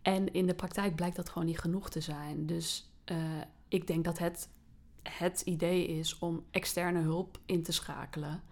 En 0.02 0.33
in 0.33 0.47
de 0.47 0.54
praktijk 0.54 0.95
blijkt 0.95 1.16
dat 1.16 1.28
gewoon 1.28 1.49
niet 1.49 1.59
genoeg 1.59 1.90
te 1.90 2.00
zijn. 2.00 2.47
Dus 2.47 2.90
eh, 3.04 3.16
ik 3.69 3.87
denk 3.87 4.04
dat 4.04 4.19
het 4.19 4.49
het 5.02 5.40
idee 5.40 5.87
is 5.87 6.19
om 6.19 6.45
externe 6.50 7.00
hulp 7.00 7.38
in 7.47 7.62
te 7.62 7.73
schakelen 7.73 8.42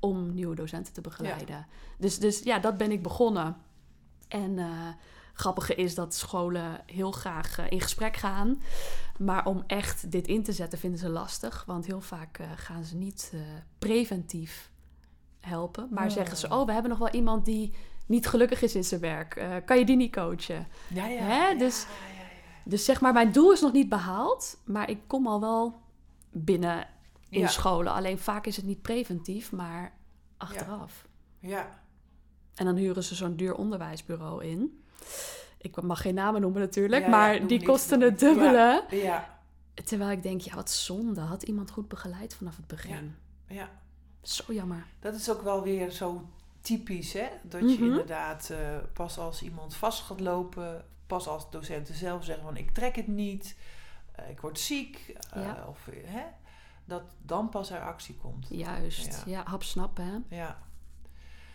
om 0.00 0.34
nieuwe 0.34 0.54
docenten 0.54 0.92
te 0.92 1.00
begeleiden. 1.00 1.66
Dus, 1.98 2.18
dus 2.18 2.42
ja, 2.42 2.58
dat 2.58 2.76
ben 2.76 2.92
ik 2.92 3.02
begonnen. 3.02 3.56
En 4.28 4.58
eh 4.58 4.88
grappige 5.34 5.74
is 5.74 5.94
dat 5.94 6.14
scholen 6.14 6.80
heel 6.86 7.12
graag 7.12 7.58
eh, 7.58 7.64
in 7.68 7.80
gesprek 7.80 8.16
gaan. 8.16 8.62
Maar 9.18 9.46
om 9.46 9.64
echt 9.66 10.10
dit 10.10 10.26
in 10.26 10.42
te 10.42 10.52
zetten 10.52 10.78
vinden 10.78 10.98
ze 10.98 11.08
lastig. 11.08 11.64
Want 11.66 11.86
heel 11.86 12.00
vaak 12.00 12.38
eh, 12.38 12.46
gaan 12.56 12.84
ze 12.84 12.96
niet 12.96 13.30
eh, 13.34 13.40
preventief 13.78 14.70
helpen. 15.40 15.88
Maar 15.90 16.02
Hmm. 16.04 16.12
zeggen 16.12 16.36
ze, 16.36 16.48
oh, 16.48 16.66
we 16.66 16.72
hebben 16.72 16.90
nog 16.90 16.98
wel 16.98 17.10
iemand 17.10 17.44
die 17.44 17.74
niet 18.06 18.26
gelukkig 18.26 18.62
is 18.62 18.74
in 18.74 18.84
zijn 18.84 19.00
werk. 19.00 19.62
Kan 19.66 19.78
je 19.78 19.84
die 19.84 19.96
niet 19.96 20.12
coachen? 20.12 20.66
Ja, 20.88 21.06
ja. 21.06 21.20
Hè, 21.22 21.48
ja, 21.48 21.54
dus- 21.54 21.82
ja, 21.82 22.14
ja. 22.22 22.22
Dus 22.64 22.84
zeg 22.84 23.00
maar, 23.00 23.12
mijn 23.12 23.32
doel 23.32 23.52
is 23.52 23.60
nog 23.60 23.72
niet 23.72 23.88
behaald. 23.88 24.60
Maar 24.64 24.90
ik 24.90 24.98
kom 25.06 25.26
al 25.26 25.40
wel 25.40 25.80
binnen 26.32 26.86
in 27.28 27.48
scholen. 27.48 27.92
Alleen 27.92 28.18
vaak 28.18 28.46
is 28.46 28.56
het 28.56 28.64
niet 28.64 28.82
preventief, 28.82 29.52
maar 29.52 29.92
achteraf. 30.36 31.06
Ja, 31.38 31.82
En 32.54 32.64
dan 32.64 32.76
huren 32.76 33.04
ze 33.04 33.14
zo'n 33.14 33.36
duur 33.36 33.54
onderwijsbureau 33.54 34.44
in. 34.44 34.83
Ik 35.58 35.82
mag 35.82 36.00
geen 36.00 36.14
namen 36.14 36.40
noemen 36.40 36.60
natuurlijk, 36.60 37.02
Ja, 37.02 37.08
maar 37.10 37.46
die 37.46 37.62
kosten 37.64 38.00
het 38.00 38.18
dubbele. 38.18 38.84
ja, 38.90 39.38
Terwijl 39.84 40.10
ik 40.10 40.22
denk, 40.22 40.40
ja, 40.40 40.54
wat 40.54 40.70
zonde. 40.70 41.20
Had 41.20 41.42
iemand 41.42 41.70
goed 41.70 41.88
begeleid 41.88 42.34
vanaf 42.34 42.56
het 42.56 42.66
begin. 42.66 43.16
ja. 43.48 43.68
Zo 44.22 44.52
jammer. 44.52 44.86
Dat 45.00 45.14
is 45.14 45.30
ook 45.30 45.42
wel 45.42 45.62
weer 45.62 45.90
zo 45.90 46.28
typisch, 46.60 47.12
hè? 47.12 47.28
Dat 47.42 47.60
je 47.60 47.66
Mhm. 47.66 47.84
inderdaad 47.84 48.50
eh, 48.50 48.58
pas 48.92 49.18
als 49.18 49.42
iemand 49.42 49.74
vast 49.74 50.02
gaat 50.02 50.20
lopen, 50.20 50.84
pas 51.06 51.26
als 51.28 51.50
docenten 51.50 51.94
zelf 51.94 52.24
zeggen 52.24 52.44
van 52.44 52.56
ik 52.56 52.70
trek 52.70 52.96
het 52.96 53.06
niet, 53.06 53.56
eh, 54.12 54.30
ik 54.30 54.40
word 54.40 54.58
ziek, 54.58 55.14
eh, 55.30 55.42
Ja. 55.42 55.64
of 55.68 55.88
hè, 56.04 56.22
dat 56.84 57.02
dan 57.22 57.48
pas 57.48 57.70
er 57.70 57.80
actie 57.80 58.14
komt. 58.16 58.46
Juist. 58.50 59.22
Ja. 59.26 59.32
Ja, 59.32 59.42
hap 59.50 59.62
snappen, 59.62 60.04
hè. 60.28 60.36
Ja. 60.36 60.58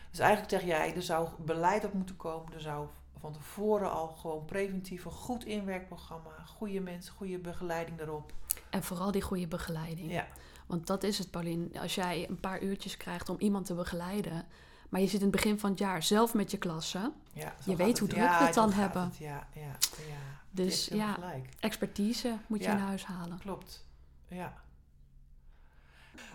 Dus 0.09 0.19
eigenlijk 0.19 0.51
zeg 0.51 0.63
jij, 0.63 0.95
er 0.95 1.01
zou 1.03 1.29
beleid 1.37 1.85
op 1.85 1.93
moeten 1.93 2.15
komen, 2.17 2.53
er 2.53 2.61
zou 2.61 2.87
van 3.19 3.33
tevoren 3.33 3.91
al 3.91 4.07
gewoon 4.07 4.45
preventief 4.45 5.05
een 5.05 5.11
goed 5.11 5.45
inwerkprogramma, 5.45 6.31
goede 6.45 6.79
mensen, 6.79 7.13
goede 7.13 7.38
begeleiding 7.38 7.97
daarop. 7.97 8.33
En 8.69 8.83
vooral 8.83 9.11
die 9.11 9.21
goede 9.21 9.47
begeleiding. 9.47 10.11
Ja, 10.11 10.27
Want 10.65 10.88
dat 10.88 11.03
is 11.03 11.17
het, 11.17 11.31
Paulien. 11.31 11.71
Als 11.79 11.95
jij 11.95 12.29
een 12.29 12.39
paar 12.39 12.61
uurtjes 12.61 12.97
krijgt 12.97 13.29
om 13.29 13.35
iemand 13.39 13.65
te 13.65 13.73
begeleiden... 13.73 14.45
maar 14.89 15.01
je 15.01 15.07
zit 15.07 15.19
in 15.21 15.27
het 15.27 15.35
begin 15.35 15.59
van 15.59 15.69
het 15.69 15.79
jaar 15.79 16.03
zelf 16.03 16.33
met 16.33 16.51
je 16.51 16.57
klasse... 16.57 17.11
ja 17.33 17.55
Je 17.65 17.75
weet 17.75 17.99
hoe 17.99 18.07
druk 18.07 18.19
we 18.21 18.25
Ja, 18.27 18.45
het 18.45 18.53
dan 18.53 18.71
hebben. 18.71 19.01
het. 19.03 19.17
Ja, 19.17 19.47
ja, 19.53 19.61
ja. 20.07 20.17
Dus 20.51 20.85
ja, 20.85 21.13
gelijk. 21.13 21.49
expertise 21.59 22.38
moet 22.47 22.63
je 22.63 22.69
in 22.69 22.77
huis 22.77 23.05
halen. 23.05 23.39
Klopt, 23.39 23.85
ja. 24.27 24.53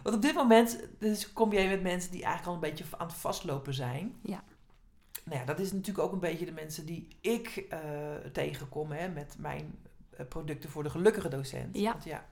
Want 0.02 0.16
op 0.16 0.22
dit 0.22 0.34
moment 0.34 0.78
dus 0.98 1.32
kom 1.32 1.52
jij 1.52 1.68
met 1.68 1.82
mensen 1.82 2.10
die 2.10 2.22
eigenlijk 2.22 2.48
al 2.48 2.54
een 2.54 2.70
beetje 2.70 2.84
aan 2.98 3.06
het 3.06 3.16
vastlopen 3.16 3.74
zijn. 3.74 4.14
Ja. 4.22 4.42
Nou 5.24 5.38
ja, 5.38 5.44
dat 5.44 5.58
is 5.58 5.72
natuurlijk 5.72 6.06
ook 6.06 6.12
een 6.12 6.18
beetje 6.18 6.44
de 6.44 6.52
mensen 6.52 6.86
die 6.86 7.08
ik 7.20 7.66
eh, 7.68 7.80
tegenkom 8.32 8.92
hè, 8.92 9.08
met 9.08 9.36
mijn 9.38 9.78
eh, 10.10 10.26
producten 10.26 10.70
voor 10.70 10.82
de 10.82 10.90
gelukkige 10.90 11.28
docent. 11.28 11.76
Ja. 11.76 11.92
Want 11.92 12.04
ja, 12.04 12.26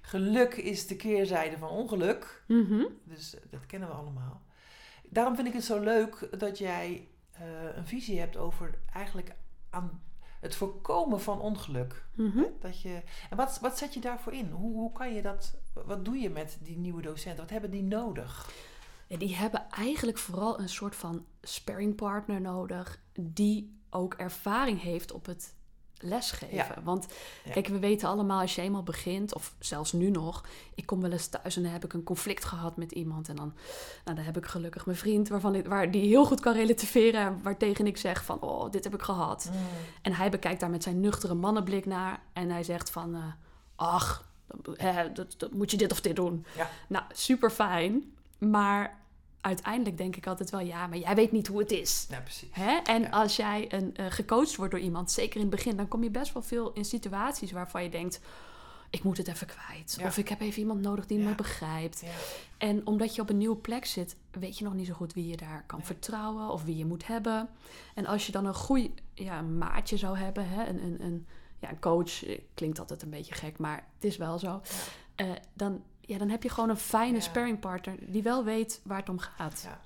geluk 0.00 0.54
is 0.54 0.86
de 0.86 0.96
keerzijde 0.96 1.58
van 1.58 1.68
ongeluk. 1.68 2.42
Mhm. 2.46 2.84
Dus 3.04 3.34
eh, 3.34 3.40
dat 3.50 3.66
kennen 3.66 3.88
we 3.88 3.94
allemaal. 3.94 4.42
Daarom 5.08 5.34
vind 5.34 5.48
ik 5.48 5.54
het 5.54 5.64
zo 5.64 5.80
leuk 5.80 6.28
dat 6.38 6.58
jij 6.58 7.08
een 7.74 7.86
visie 7.86 8.18
hebt 8.18 8.36
over 8.36 8.78
eigenlijk 8.92 9.34
aan 9.70 10.02
het 10.40 10.54
voorkomen 10.54 11.20
van 11.20 11.40
ongeluk. 11.40 12.04
Mhm. 12.14 12.42
Dat 12.60 12.80
je, 12.80 13.02
en 13.30 13.36
wat, 13.36 13.58
wat 13.60 13.78
zet 13.78 13.94
je 13.94 14.00
daarvoor 14.00 14.32
in? 14.32 14.50
Hoe, 14.50 14.72
hoe 14.72 14.92
kan 14.92 15.14
je 15.14 15.22
dat, 15.22 15.58
wat 15.74 16.04
doe 16.04 16.16
je 16.16 16.30
met 16.30 16.58
die 16.62 16.78
nieuwe 16.78 17.02
docenten? 17.02 17.42
Wat 17.42 17.50
hebben 17.50 17.70
die 17.70 17.82
nodig? 17.82 18.50
Ja, 19.08 19.16
die 19.16 19.34
hebben 19.34 19.70
eigenlijk 19.70 20.18
vooral 20.18 20.60
een 20.60 20.68
soort 20.68 20.96
van 20.96 21.24
sparringpartner 21.42 22.40
nodig... 22.40 23.00
die 23.20 23.78
ook 23.90 24.14
ervaring 24.14 24.82
heeft 24.82 25.12
op 25.12 25.26
het 25.26 25.54
lesgeven. 26.00 26.56
Ja. 26.56 26.74
Want 26.84 27.06
kijk, 27.52 27.66
we 27.66 27.78
weten 27.78 28.08
allemaal 28.08 28.40
als 28.40 28.54
je 28.54 28.62
eenmaal 28.62 28.82
begint... 28.82 29.34
of 29.34 29.54
zelfs 29.58 29.92
nu 29.92 30.10
nog... 30.10 30.44
ik 30.74 30.86
kom 30.86 31.00
wel 31.00 31.10
eens 31.10 31.26
thuis 31.26 31.56
en 31.56 31.62
dan 31.62 31.72
heb 31.72 31.84
ik 31.84 31.92
een 31.92 32.02
conflict 32.02 32.44
gehad 32.44 32.76
met 32.76 32.92
iemand... 32.92 33.28
en 33.28 33.36
dan, 33.36 33.52
nou, 34.04 34.16
dan 34.16 34.24
heb 34.24 34.36
ik 34.36 34.46
gelukkig 34.46 34.86
mijn 34.86 34.98
vriend... 34.98 35.28
Waarvan 35.28 35.54
ik, 35.54 35.66
waar 35.66 35.90
die 35.90 36.06
heel 36.06 36.24
goed 36.24 36.40
kan 36.40 36.52
relativeren... 36.52 37.20
en 37.20 37.42
waartegen 37.42 37.86
ik 37.86 37.96
zeg 37.96 38.24
van, 38.24 38.40
oh, 38.40 38.70
dit 38.70 38.84
heb 38.84 38.94
ik 38.94 39.02
gehad. 39.02 39.50
En 40.02 40.12
hij 40.12 40.30
bekijkt 40.30 40.60
daar 40.60 40.70
met 40.70 40.82
zijn 40.82 41.00
nuchtere 41.00 41.34
mannenblik 41.34 41.86
naar... 41.86 42.22
en 42.32 42.50
hij 42.50 42.62
zegt 42.62 42.90
van, 42.90 43.14
eh, 43.14 43.22
ach, 43.76 44.28
eh, 44.76 44.98
dat, 45.14 45.34
dat, 45.38 45.52
moet 45.52 45.70
je 45.70 45.76
dit 45.76 45.92
of 45.92 46.00
dit 46.00 46.16
doen? 46.16 46.46
Ja. 46.56 46.70
Nou, 46.88 47.04
super 47.12 47.50
fijn. 47.50 48.12
Maar 48.38 48.96
uiteindelijk 49.40 49.96
denk 49.98 50.16
ik 50.16 50.26
altijd 50.26 50.50
wel, 50.50 50.60
ja, 50.60 50.86
maar 50.86 50.98
jij 50.98 51.14
weet 51.14 51.32
niet 51.32 51.46
hoe 51.46 51.58
het 51.58 51.70
is. 51.70 52.06
Ja, 52.10 52.20
precies. 52.20 52.48
Hè? 52.52 52.76
En 52.84 53.02
Ja. 53.02 53.08
als 53.08 53.36
jij 53.36 53.72
een, 53.72 53.96
eh, 53.96 54.06
gecoacht 54.08 54.56
wordt 54.56 54.72
door 54.72 54.80
iemand, 54.82 55.10
zeker 55.10 55.34
in 55.34 55.46
het 55.46 55.50
begin, 55.50 55.76
dan 55.76 55.88
kom 55.88 56.02
je 56.02 56.10
best 56.10 56.32
wel 56.32 56.42
veel 56.42 56.72
in 56.72 56.84
situaties 56.84 57.52
waarvan 57.52 57.82
je 57.82 57.88
denkt: 57.90 58.20
ik 58.90 59.02
moet 59.02 59.16
het 59.16 59.28
even 59.28 59.46
kwijt. 59.46 59.96
Ja. 60.00 60.06
Of 60.06 60.18
ik 60.18 60.28
heb 60.28 60.40
even 60.40 60.58
iemand 60.60 60.80
nodig 60.80 61.06
die 61.06 61.18
Ja. 61.18 61.28
me 61.28 61.34
begrijpt. 61.34 62.00
Ja. 62.00 62.10
En 62.58 62.86
omdat 62.86 63.14
je 63.14 63.22
op 63.22 63.28
een 63.30 63.38
nieuwe 63.38 63.56
plek 63.56 63.84
zit, 63.84 64.16
weet 64.30 64.58
je 64.58 64.64
nog 64.64 64.74
niet 64.74 64.86
zo 64.86 64.94
goed 64.94 65.12
wie 65.14 65.26
je 65.28 65.36
daar 65.36 65.64
kan 65.66 65.78
Nee. 65.78 65.86
vertrouwen 65.86 66.50
of 66.50 66.64
wie 66.64 66.76
je 66.76 66.86
moet 66.86 67.06
hebben. 67.06 67.48
En 67.94 68.06
als 68.06 68.26
je 68.26 68.32
dan 68.32 68.46
een 68.46 68.54
goeie 68.54 68.94
ja, 69.14 69.38
een 69.38 69.58
maatje 69.58 69.96
zou 69.96 70.18
hebben, 70.18 70.48
hè? 70.48 70.66
Een, 70.66 70.82
een, 70.82 71.02
een, 71.04 71.26
ja, 71.58 71.70
een 71.70 71.80
coach, 71.80 72.24
eh, 72.26 72.38
klinkt 72.54 72.78
altijd 72.78 73.02
een 73.02 73.10
beetje 73.10 73.34
gek, 73.34 73.58
maar 73.58 73.86
het 73.94 74.04
is 74.04 74.16
wel 74.16 74.38
zo. 74.38 74.60
Eh, 75.14 75.26
dan, 75.54 75.82
ja, 76.08 76.18
dan 76.18 76.28
heb 76.28 76.42
je 76.42 76.48
gewoon 76.48 76.68
een 76.68 76.76
fijne 76.76 77.16
Ja. 77.16 77.20
sparringpartner 77.22 77.96
die 78.00 78.22
wel 78.22 78.44
weet 78.44 78.80
waar 78.84 78.98
het 78.98 79.08
om 79.08 79.18
gaat. 79.18 79.60
Ja. 79.64 79.80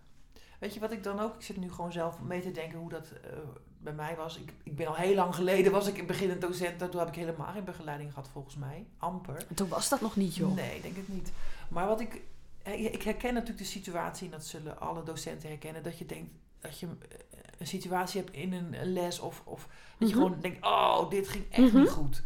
Weet 0.59 0.75
je 0.75 0.81
wat 0.81 0.93
ik 0.93 1.03
dan 1.03 1.21
ook, 1.21 1.35
ik 1.35 1.43
zit 1.43 1.57
nu 1.57 1.73
gewoon 1.73 1.93
zelf 1.93 2.21
mee 2.21 2.43
te 2.43 2.51
denken 2.51 2.79
hoe 2.79 2.89
dat 2.89 3.11
eh, 3.25 3.31
bij 3.79 3.93
mij 3.93 4.17
was. 4.17 4.39
Ik, 4.39 4.53
ik 4.63 4.77
ben 4.77 4.87
al 4.87 4.95
heel 4.95 5.15
lang 5.15 5.35
geleden, 5.35 5.73
was 5.73 5.87
ik 5.87 5.99
in 5.99 6.07
beginnend 6.07 6.41
docent, 6.41 6.79
toen 6.91 6.99
heb 7.01 7.09
ik 7.09 7.15
helemaal 7.15 7.53
geen 7.53 7.65
begeleiding 7.65 8.13
gehad 8.13 8.29
volgens 8.33 8.57
mij. 8.57 8.87
Amper. 8.99 9.37
En 9.49 9.55
toen 9.55 9.69
was 9.69 9.89
dat 9.89 10.01
nog 10.01 10.17
niet, 10.17 10.35
joh. 10.35 10.55
Nee, 10.55 10.81
denk 10.81 10.97
het 10.97 11.09
niet. 11.09 11.33
Maar 11.69 11.87
wat 11.87 12.01
ik, 12.01 12.21
ik 12.65 13.03
herken 13.03 13.33
natuurlijk 13.35 13.61
de 13.61 13.65
situatie, 13.71 14.25
en 14.25 14.31
dat 14.33 14.45
zullen 14.45 14.81
alle 14.81 15.03
docenten 15.03 15.49
herkennen, 15.49 15.83
dat 15.83 15.99
je 15.99 16.07
denkt 16.07 16.31
dat 16.61 16.79
je 16.79 16.87
eh, 16.87 17.19
een 17.59 17.67
situatie 17.67 18.21
hebt 18.21 18.35
in 18.35 18.53
een 18.53 18.93
les 18.93 19.19
of, 19.21 19.43
of 19.45 19.69
dat 19.99 20.09
je 20.09 20.15
Mhm. 20.15 20.25
gewoon 20.25 20.41
denkt, 20.41 20.65
oh, 20.65 21.11
dit 21.11 21.29
ging 21.29 21.45
echt 21.51 21.73
Mhm. 21.73 21.79
niet 21.81 21.91
goed. 21.91 22.23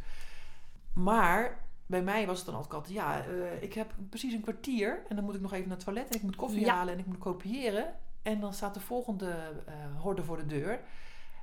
Maar 0.93 1.65
bij 1.87 2.03
mij 2.03 2.27
was 2.27 2.37
het 2.37 2.47
dan 2.47 2.55
altijd, 2.55 2.89
ja, 2.89 3.25
eh, 3.27 3.63
ik 3.63 3.73
heb 3.75 3.95
precies 4.09 4.33
een 4.33 4.41
kwartier 4.41 5.03
en 5.09 5.17
dan 5.17 5.25
moet 5.25 5.35
ik 5.35 5.41
nog 5.41 5.53
even 5.53 5.69
naar 5.69 5.77
het 5.77 5.85
toilet 5.85 6.09
en 6.09 6.17
ik 6.17 6.23
moet 6.23 6.37
koffie 6.37 6.61
Ja. 6.65 6.75
halen 6.75 6.95
en 6.95 7.01
ik 7.01 7.07
moet 7.07 7.19
kopiëren. 7.19 7.95
En 8.23 8.41
dan 8.41 8.55
staat 8.55 8.75
de 8.75 8.81
volgende 8.81 9.31
eh 9.67 9.75
horde 10.01 10.25
voor 10.25 10.37
de 10.37 10.47
deur 10.47 10.81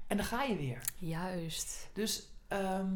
en 0.07 0.17
dan 0.17 0.25
ga 0.25 0.43
je 0.43 0.55
weer. 0.55 0.81
Juist. 0.97 1.89
Dus 1.93 2.29
ehm, 2.47 2.95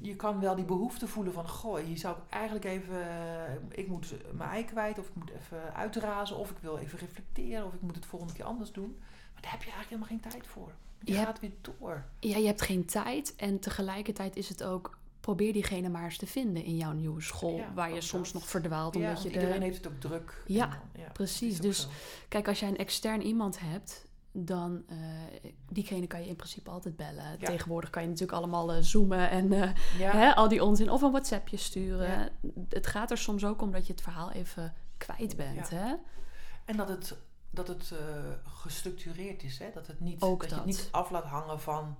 je 0.00 0.16
kan 0.16 0.40
wel 0.40 0.54
die 0.54 0.64
behoefte 0.64 1.06
voelen 1.08 1.32
van, 1.32 1.48
goh, 1.48 1.78
hier 1.78 1.98
zou 1.98 2.16
ik 2.16 2.22
eigenlijk 2.32 2.64
even, 2.64 3.00
eh, 3.10 3.54
ik 3.70 3.88
moet 3.88 4.14
mijn 4.32 4.50
ei 4.50 4.64
kwijt 4.64 4.98
of 4.98 5.06
ik 5.08 5.14
moet 5.14 5.30
even 5.30 5.74
uitrazen 5.74 6.36
of 6.36 6.50
ik 6.50 6.56
wil 6.60 6.76
even 6.78 6.98
reflecteren 6.98 7.66
of 7.66 7.74
ik 7.74 7.80
moet 7.80 7.94
het 7.94 8.06
volgende 8.06 8.34
keer 8.34 8.44
anders 8.44 8.72
doen. 8.72 8.96
Maar 9.32 9.42
daar 9.42 9.50
heb 9.52 9.62
je 9.62 9.70
eigenlijk 9.70 9.88
helemaal 9.88 10.08
geen 10.08 10.30
tijd 10.30 10.46
voor. 10.46 10.72
Je 11.00 11.12
Je 11.12 11.18
gaat 11.18 11.40
weer 11.40 11.52
door. 11.60 12.04
Ja, 12.20 12.36
je 12.36 12.46
hebt 12.46 12.62
geen 12.62 12.84
tijd 12.84 13.36
en 13.36 13.58
tegelijkertijd 13.60 14.36
is 14.36 14.48
het 14.48 14.62
ook... 14.64 14.98
Probeer 15.26 15.52
diegene 15.52 15.88
maar 15.88 16.04
eens 16.04 16.16
te 16.16 16.26
vinden 16.26 16.64
in 16.64 16.76
jouw 16.76 16.92
nieuwe 16.92 17.20
school. 17.20 17.56
Ja, 17.56 17.72
waar 17.74 17.94
je 17.94 18.00
soms 18.00 18.32
dat. 18.32 18.40
nog 18.40 18.50
verdwaalt. 18.50 18.96
Omdat 18.96 19.22
je 19.22 19.28
de... 19.28 19.34
iedereen 19.34 19.62
heeft 19.62 19.76
het 19.76 19.86
ook 19.86 20.00
druk. 20.00 20.42
Ja, 20.46 20.82
ja 20.94 21.08
precies. 21.12 21.60
Dus 21.60 21.80
zo. 21.80 21.88
Kijk, 22.28 22.48
als 22.48 22.60
jij 22.60 22.68
een 22.68 22.76
extern 22.76 23.22
iemand 23.22 23.58
hebt, 23.60 24.06
dan 24.32 24.84
uh, 24.88 24.96
diegene 25.68 26.06
kan 26.06 26.20
je 26.20 26.28
in 26.28 26.36
principe 26.36 26.70
altijd 26.70 26.96
bellen. 26.96 27.38
Tegenwoordig 27.38 27.90
kan 27.90 28.02
je 28.02 28.08
natuurlijk 28.08 28.38
allemaal 28.38 28.74
uh, 28.76 28.82
zoomen 28.82 29.30
en 29.30 29.52
uh, 29.52 29.70
ja. 29.98 30.10
hè, 30.10 30.34
al 30.34 30.48
die 30.48 30.64
onzin 30.64 30.90
of 30.90 31.02
een 31.02 31.10
WhatsAppje 31.10 31.56
sturen. 31.56 32.28
Het 32.68 32.86
gaat 32.86 33.10
er 33.10 33.18
soms 33.18 33.44
ook 33.44 33.62
om 33.62 33.70
dat 33.70 33.86
je 33.86 33.92
het 33.92 34.02
verhaal 34.02 34.32
even 34.32 34.74
kwijt 34.96 35.36
bent. 35.36 35.70
Hè? 35.70 35.94
En 36.64 36.76
dat 36.76 36.88
het, 36.88 37.16
dat 37.50 37.68
het 37.68 37.92
gestructureerd 38.44 39.42
is. 39.42 39.58
Hè? 39.58 39.70
Dat, 39.74 39.86
het 39.86 40.00
niet, 40.00 40.22
Ook 40.22 40.40
dat, 40.40 40.50
dat. 40.50 40.58
je 40.58 40.64
het 40.64 40.80
niet 40.80 40.88
af 40.90 41.10
laat 41.10 41.24
hangen 41.24 41.60
van 41.60 41.96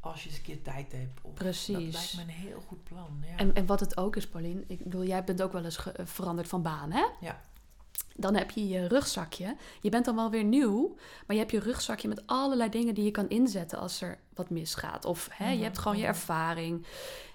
als 0.00 0.22
je 0.22 0.28
eens 0.28 0.38
een 0.38 0.44
keer 0.44 0.62
tijd 0.62 0.92
hebt. 0.92 1.20
Of, 1.22 1.34
Precies. 1.34 1.74
Dat 1.74 1.92
lijkt 1.92 2.16
me 2.16 2.22
een 2.22 2.28
heel 2.28 2.60
goed 2.66 2.84
plan. 2.84 3.24
Ja. 3.30 3.36
En, 3.36 3.54
en 3.54 3.66
wat 3.66 3.80
het 3.80 3.96
ook 3.96 4.16
is, 4.16 4.28
Pauline, 4.28 4.64
ik 4.66 4.82
bedoel, 4.82 5.04
jij 5.04 5.24
bent 5.24 5.42
ook 5.42 5.52
wel 5.52 5.64
eens 5.64 5.76
ge- 5.76 5.94
veranderd 6.04 6.48
van 6.48 6.62
baan, 6.62 6.92
hè? 6.92 7.04
Ja. 7.20 7.40
Dan 8.16 8.34
heb 8.36 8.50
je 8.50 8.68
je 8.68 8.86
rugzakje. 8.88 9.56
Je 9.80 9.88
bent 9.90 10.04
dan 10.04 10.14
wel 10.14 10.30
weer 10.30 10.44
nieuw, 10.44 10.94
maar 11.26 11.36
je 11.36 11.42
hebt 11.42 11.50
je 11.50 11.60
rugzakje 11.60 12.08
met 12.08 12.22
allerlei 12.26 12.70
dingen 12.70 12.94
die 12.94 13.04
je 13.04 13.10
kan 13.10 13.28
inzetten 13.28 13.78
als 13.78 14.00
er 14.00 14.18
wat 14.34 14.50
misgaat. 14.50 15.04
Of 15.04 15.28
hè, 15.32 15.44
Mhm, 15.46 15.56
je 15.56 15.62
hebt 15.62 15.78
gewoon 15.78 15.96
je 15.96 16.02
mhm. 16.02 16.12
ervaring. 16.12 16.86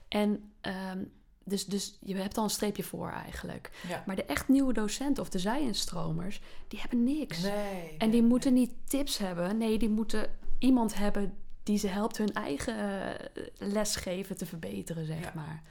En 0.07 0.51
um, 0.91 1.11
dus, 1.43 1.65
dus 1.65 1.97
je 2.01 2.15
hebt 2.15 2.37
al 2.37 2.43
een 2.43 2.49
streepje 2.49 2.83
voor 2.83 3.09
eigenlijk. 3.11 3.71
Ja. 3.87 4.03
Maar 4.05 4.15
de 4.15 4.23
echt 4.25 4.47
nieuwe 4.47 4.73
docenten 4.73 5.23
of 5.23 5.29
de 5.29 5.39
zij-instromers, 5.39 6.41
die 6.67 6.79
hebben 6.79 7.03
niks. 7.03 7.41
Nee. 7.41 7.51
en 7.53 7.95
nee, 7.97 8.09
die 8.09 8.23
moeten 8.23 8.53
nee. 8.53 8.61
niet 8.61 8.73
tips 8.89 9.17
hebben. 9.17 9.57
Nee, 9.57 9.77
die 9.77 9.89
moeten 9.89 10.29
iemand 10.59 10.95
hebben 10.95 11.33
die 11.65 11.77
ze 11.77 11.87
helpt 11.87 12.17
hun 12.17 12.33
eigen 12.33 12.75
uh, 12.77 13.43
lesgeven 13.57 14.37
te 14.37 14.45
verbeteren, 14.45 15.05
zeg 15.05 15.19
Ja. 15.19 15.31
maar. 15.35 15.63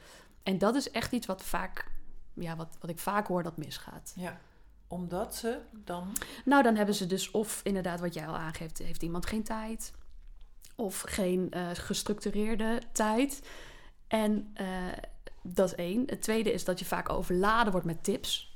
En 0.43 0.59
dat 0.59 0.75
is 0.75 0.91
echt 0.91 1.13
iets 1.13 1.27
wat 1.27 1.43
vaak, 1.43 1.91
ja, 2.35 2.57
wat, 2.57 2.77
wat 2.81 2.91
ik 2.91 2.99
vaak 2.99 3.27
hoor 3.27 3.43
dat 3.43 3.57
misgaat. 3.57 4.13
Ja. 4.17 4.41
Omdat 4.87 5.35
ze 5.35 5.59
dan. 5.73 6.13
Nou, 6.45 6.63
dan 6.63 6.77
hebben 6.77 6.95
ze 6.95 7.07
dus 7.07 7.31
of 7.31 7.61
inderdaad 7.65 8.01
wat 8.01 8.15
jij 8.15 8.27
al 8.27 8.37
aangeeft, 8.37 8.79
heeft 8.79 9.03
iemand 9.03 9.27
geen 9.27 9.43
tijd. 9.43 9.93
Of 10.77 11.01
geen 11.01 11.51
uh, 11.57 11.69
gestructureerde 11.73 12.81
tijd. 12.93 13.43
En 14.09 14.55
uh, 14.61 14.67
dat 15.43 15.69
is 15.69 15.75
één. 15.75 16.03
Het 16.07 16.23
tweede 16.23 16.53
is 16.53 16.65
dat 16.65 16.79
je 16.79 16.85
vaak 16.85 17.09
overladen 17.09 17.73
wordt 17.73 17.87
met 17.87 18.05
tips 18.05 18.54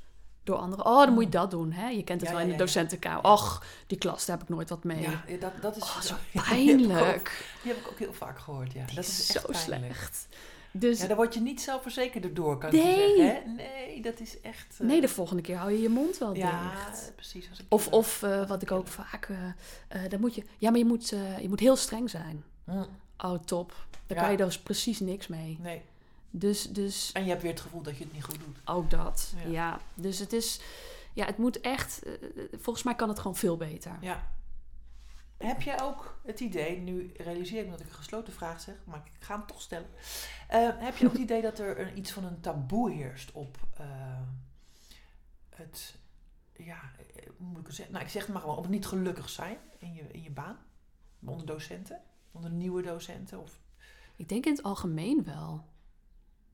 door 0.49 0.57
anderen. 0.57 0.85
Oh, 0.85 1.03
dan 1.05 1.13
moet 1.13 1.23
je 1.23 1.29
dat 1.29 1.51
doen. 1.51 1.71
Hè? 1.71 1.87
Je 1.89 2.03
kent 2.03 2.21
het 2.21 2.29
Ja, 2.29 2.35
wel 2.35 2.45
in 2.45 2.51
de 2.51 2.57
docentenkamer. 2.57 3.23
Och, 3.23 3.63
die 3.87 3.97
klas, 3.97 4.25
daar 4.25 4.37
heb 4.37 4.47
ik 4.49 4.53
nooit 4.55 4.69
wat 4.69 4.83
mee. 4.83 5.01
Ja, 5.01 5.23
dat, 5.39 5.51
dat 5.61 5.75
is 5.75 5.83
Oh, 5.83 5.99
zo 6.01 6.15
die 6.31 6.41
heb 6.41 6.79
ik 6.79 6.85
ook- 6.85 6.97
pijnlijk. 6.97 7.45
Die 7.63 7.71
heb 7.73 7.81
ik 7.81 7.87
ook 7.91 7.99
heel 7.99 8.13
vaak 8.13 8.39
gehoord. 8.39 8.73
Ja. 8.73 8.85
Die 8.85 8.95
dat 8.95 9.03
is 9.05 9.19
is 9.19 9.35
echt 9.35 9.45
zo 9.45 9.51
pijnlijk. 9.51 9.93
slecht. 9.95 10.27
Dus 10.71 10.99
Ja, 11.01 11.07
daar 11.07 11.15
word 11.15 11.33
je 11.33 11.39
niet 11.41 11.61
zelfverzekerd 11.61 12.35
door, 12.35 12.57
kan 12.57 12.71
Nee. 12.71 12.81
je 12.81 13.15
zeggen. 13.17 13.43
Hè? 13.47 13.53
Nee, 13.53 14.01
dat 14.01 14.19
is 14.19 14.41
echt. 14.41 14.75
eh, 14.79 14.87
nee, 14.87 15.01
de 15.01 15.07
volgende 15.07 15.41
keer 15.41 15.57
hou 15.57 15.71
je 15.71 15.81
je 15.81 15.89
mond 15.89 16.17
wel 16.17 16.35
Ja, 16.35 16.61
dicht. 16.71 17.11
precies. 17.15 17.49
Als 17.49 17.59
ik 17.59 17.65
Of, 17.69 17.87
eh, 17.87 17.93
of 17.93 18.21
uh, 18.21 18.47
wat 18.47 18.61
ik 18.61 18.71
ook 18.71 18.87
vaak... 18.87 19.27
Uh, 19.29 19.37
dan 20.09 20.19
moet 20.19 20.35
je... 20.35 20.43
Ja, 20.57 20.69
maar 20.69 20.79
je 20.79 20.85
moet, 20.85 21.09
je 21.41 21.45
moet 21.49 21.59
heel 21.59 21.75
streng 21.75 22.09
zijn. 22.09 22.43
hm, 22.65 22.83
Oh, 23.25 23.33
top. 23.45 23.73
Daar 24.07 24.17
Ja. 24.17 24.23
kan 24.23 24.31
je 24.31 24.37
dus 24.37 24.59
precies 24.59 24.99
niks 24.99 25.27
mee. 25.27 25.57
Nee. 25.61 25.81
Dus, 26.31 26.63
dus 26.63 27.11
En 27.11 27.23
je 27.23 27.29
hebt 27.29 27.41
weer 27.41 27.51
het 27.51 27.61
gevoel 27.61 27.81
dat 27.81 27.97
je 27.97 28.03
het 28.03 28.13
niet 28.13 28.23
goed 28.23 28.39
doet. 28.39 28.57
ook 28.65 28.89
dat. 28.89 29.33
Ja. 29.43 29.49
Ja. 29.49 29.79
Dus 29.93 30.19
het 30.19 30.33
is... 30.33 30.61
Ja, 31.13 31.25
het 31.25 31.37
moet 31.37 31.61
echt... 31.61 32.03
eh, 32.03 32.13
volgens 32.51 32.85
mij 32.85 32.95
kan 32.95 33.09
het 33.09 33.17
gewoon 33.19 33.35
veel 33.35 33.57
beter. 33.57 33.97
Ja. 34.01 34.31
Heb 35.37 35.61
jij 35.61 35.81
ook 35.81 36.19
het 36.23 36.39
idee, 36.39 36.77
nu 36.77 37.11
realiseer 37.17 37.59
ik 37.59 37.65
me 37.65 37.71
dat 37.71 37.79
ik 37.79 37.87
een 37.87 37.93
gesloten 37.93 38.33
vraag 38.33 38.61
zeg, 38.61 38.75
maar 38.83 39.01
ik 39.05 39.11
ga 39.25 39.37
hem 39.37 39.45
toch 39.45 39.61
stellen. 39.61 39.89
Eh, 40.47 40.69
heb 40.77 40.97
je 40.97 41.05
ook 41.05 41.11
het 41.11 41.21
idee 41.29 41.41
dat 41.41 41.59
er 41.59 41.79
een, 41.79 41.97
iets 41.97 42.11
van 42.11 42.23
een 42.23 42.39
taboe 42.39 42.91
heerst 42.91 43.31
op 43.31 43.57
eh, 43.77 43.85
het, 45.49 45.95
ja, 46.53 46.79
hoe 47.37 47.47
moet 47.47 47.59
ik 47.59 47.65
het 47.65 47.75
zeggen? 47.75 47.93
Nou, 47.93 48.05
ik 48.05 48.11
zeg 48.11 48.21
het 48.23 48.31
maar 48.31 48.41
gewoon, 48.41 48.57
op 48.57 48.63
het 48.63 48.71
niet 48.71 48.85
gelukkig 48.85 49.29
zijn 49.29 49.57
in 49.77 49.93
je, 49.93 50.03
in 50.11 50.23
je 50.23 50.31
baan? 50.31 50.57
Onder 51.25 51.45
docenten? 51.45 52.01
Onder 52.31 52.51
nieuwe 52.51 52.81
docenten? 52.81 53.41
Of, 53.41 53.59
Ik 54.15 54.29
denk 54.29 54.45
in 54.45 54.51
het 54.51 54.63
algemeen 54.63 55.23
wel. 55.23 55.65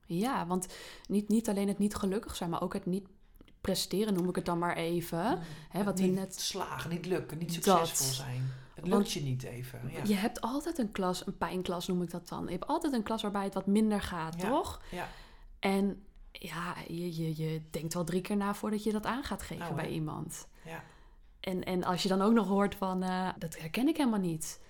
Ja, 0.06 0.46
want 0.46 0.66
niet, 1.08 1.28
niet 1.28 1.48
alleen 1.48 1.68
het 1.68 1.78
niet 1.78 1.94
gelukkig 1.94 2.36
zijn, 2.36 2.50
maar 2.50 2.62
ook 2.62 2.72
het 2.72 2.86
niet 2.86 3.06
presteren, 3.60 4.14
noem 4.14 4.28
ik 4.28 4.34
het 4.36 4.44
dan 4.44 4.58
maar 4.58 4.76
even. 4.76 5.38
Hè, 5.68 5.84
wat 5.84 5.98
we 5.98 6.04
niet 6.06 6.14
net- 6.14 6.40
slagen, 6.40 6.90
niet 6.90 7.06
lukken, 7.06 7.38
niet 7.38 7.64
Dat. 7.64 7.86
succesvol 7.86 8.14
zijn. 8.24 8.52
Het 8.74 8.86
lukt 8.86 9.12
je 9.12 9.22
niet 9.22 9.42
even. 9.42 9.80
Ja. 9.90 10.00
Je 10.04 10.14
hebt 10.14 10.40
altijd 10.40 10.78
een 10.78 10.92
klas, 10.92 11.26
een 11.26 11.36
pijnklas 11.38 11.86
noem 11.86 12.02
ik 12.02 12.10
dat 12.10 12.28
dan. 12.28 12.44
Je 12.44 12.50
hebt 12.50 12.66
altijd 12.66 12.92
een 12.92 13.02
klas 13.02 13.22
waarbij 13.22 13.44
het 13.44 13.54
wat 13.54 13.66
minder 13.66 14.00
gaat, 14.00 14.40
Ja. 14.40 14.48
toch? 14.48 14.82
Ja. 14.90 15.08
En 15.58 16.04
ja, 16.32 16.74
je, 16.88 17.16
je, 17.16 17.42
je 17.42 17.62
denkt 17.70 17.94
wel 17.94 18.04
drie 18.04 18.20
keer 18.20 18.36
na 18.36 18.54
voordat 18.54 18.82
je 18.84 18.92
dat 18.92 19.06
aan 19.06 19.24
gaat 19.24 19.42
geven 19.42 19.64
Nou, 19.64 19.74
bij 19.74 19.88
iemand. 19.90 20.48
Ja. 20.64 20.82
En, 21.40 21.64
en 21.64 21.84
als 21.84 22.02
je 22.02 22.08
dan 22.08 22.22
ook 22.22 22.32
nog 22.32 22.46
hoort 22.48 22.74
van, 22.74 23.02
eh, 23.02 23.28
dat 23.38 23.58
herken 23.58 23.88
ik 23.88 23.96
helemaal 23.96 24.20
niet. 24.20 24.60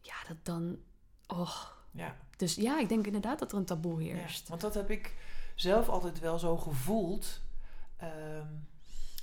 Ja, 0.00 0.14
dat 0.28 0.36
dan... 0.42 0.76
Oh. 1.26 1.62
ja. 1.90 2.16
Dus 2.36 2.54
ja, 2.54 2.78
ik 2.80 2.88
denk 2.88 3.06
inderdaad 3.06 3.38
dat 3.38 3.52
er 3.52 3.58
een 3.58 3.64
taboe 3.64 4.04
Ja, 4.04 4.14
heerst. 4.14 4.48
want 4.48 4.60
dat 4.60 4.74
heb 4.74 4.90
ik 4.90 5.14
zelf 5.54 5.88
altijd 5.88 6.18
wel 6.20 6.38
zo 6.38 6.56
gevoeld. 6.56 7.40
Ehm, 7.96 8.46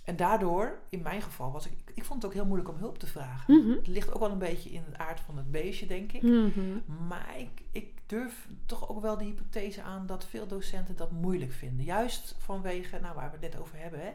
en 0.05 0.15
daardoor, 0.15 0.79
in 0.89 1.01
mijn 1.01 1.21
geval, 1.21 1.51
was 1.51 1.65
ik, 1.65 1.91
ik 1.93 2.03
vond 2.05 2.21
het 2.21 2.31
ook 2.31 2.37
heel 2.37 2.45
moeilijk 2.45 2.69
om 2.69 2.77
hulp 2.77 2.97
te 2.99 3.07
vragen. 3.07 3.53
Mhm. 3.59 3.69
Het 3.69 3.87
ligt 3.87 4.13
ook 4.13 4.19
wel 4.19 4.31
een 4.31 4.37
beetje 4.37 4.69
in 4.69 4.83
het 4.85 4.97
aard 4.97 5.19
van 5.19 5.37
het 5.37 5.51
beestje, 5.51 5.85
denk 5.85 6.11
ik. 6.11 6.21
Mhm. 6.21 6.61
Maar 7.07 7.37
ik, 7.37 7.61
ik 7.71 7.91
durf 8.05 8.47
toch 8.65 8.89
ook 8.89 9.01
wel 9.01 9.17
de 9.17 9.23
hypothese 9.23 9.81
aan 9.81 10.05
dat 10.05 10.25
veel 10.25 10.47
docenten 10.47 10.95
dat 10.95 11.11
moeilijk 11.11 11.51
vinden. 11.51 11.85
Juist 11.85 12.35
vanwege, 12.39 12.99
nou, 12.99 13.15
waar 13.15 13.31
we 13.31 13.37
het 13.45 13.53
net 13.53 13.61
over 13.61 13.77
hebben, 13.77 13.99
hè. 13.99 14.11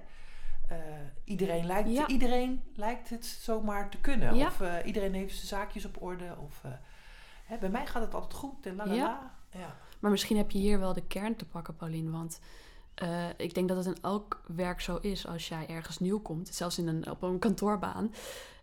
Eh, 0.69 0.77
iedereen, 1.25 1.67
lijkt, 1.67 1.91
Ja. 1.91 2.07
iedereen 2.07 2.63
lijkt 2.75 3.09
het 3.11 3.25
zomaar 3.27 3.91
te 3.91 3.99
kunnen. 4.01 4.35
Ja. 4.37 4.47
Of 4.47 4.61
eh, 4.61 4.75
iedereen 4.85 5.15
heeft 5.15 5.35
zijn 5.35 5.47
zaakjes 5.47 5.85
op 5.85 6.03
orde. 6.03 6.37
Of, 6.39 6.61
eh, 6.65 6.71
hè, 7.49 7.59
bij 7.59 7.69
mij 7.69 7.87
gaat 7.87 8.03
het 8.03 8.15
altijd 8.15 8.35
goed 8.35 8.67
en 8.67 8.77
la 8.77 8.87
la. 8.87 9.37
Maar 9.99 10.11
misschien 10.11 10.37
heb 10.37 10.51
je 10.51 10.59
hier 10.59 10.79
wel 10.79 10.93
de 10.93 11.07
kern 11.07 11.37
te 11.37 11.45
pakken, 11.45 11.77
Pauline. 11.77 12.11
Want 12.11 12.41
eh, 12.95 13.27
ik 13.37 13.55
denk 13.55 13.69
dat 13.69 13.77
het 13.77 13.87
in 13.87 14.03
elk 14.03 14.43
werk 14.47 14.81
zo 14.81 14.97
is 14.97 15.27
als 15.27 15.49
jij 15.49 15.67
ergens 15.69 15.99
nieuw 15.99 16.21
komt, 16.21 16.49
zelfs 16.49 16.79
in 16.79 16.87
een, 16.89 17.11
op 17.11 17.23
een 17.23 17.39
kantoorbaan. 17.39 18.13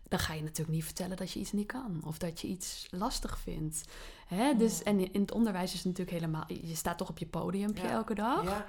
Dan 0.08 0.18
ga 0.18 0.32
je 0.32 0.42
natuurlijk 0.42 0.76
niet 0.76 0.84
vertellen 0.84 1.16
dat 1.16 1.30
je 1.32 1.40
iets 1.40 1.52
niet 1.52 1.66
kan 1.66 2.00
of 2.04 2.18
dat 2.18 2.40
je 2.40 2.46
iets 2.48 2.88
lastig 2.90 3.38
vindt. 3.38 3.84
Hè? 4.26 4.56
Dus, 4.56 4.82
en 4.82 5.12
in 5.12 5.20
het 5.20 5.32
onderwijs 5.32 5.72
is 5.72 5.78
het 5.78 5.84
natuurlijk 5.84 6.16
helemaal. 6.16 6.44
Je 6.48 6.74
staat 6.74 6.98
toch 6.98 7.08
op 7.08 7.18
je 7.18 7.26
podiumpje 7.26 7.82
Ja. 7.82 7.90
elke 7.90 8.14
dag. 8.14 8.44
Ja. 8.44 8.66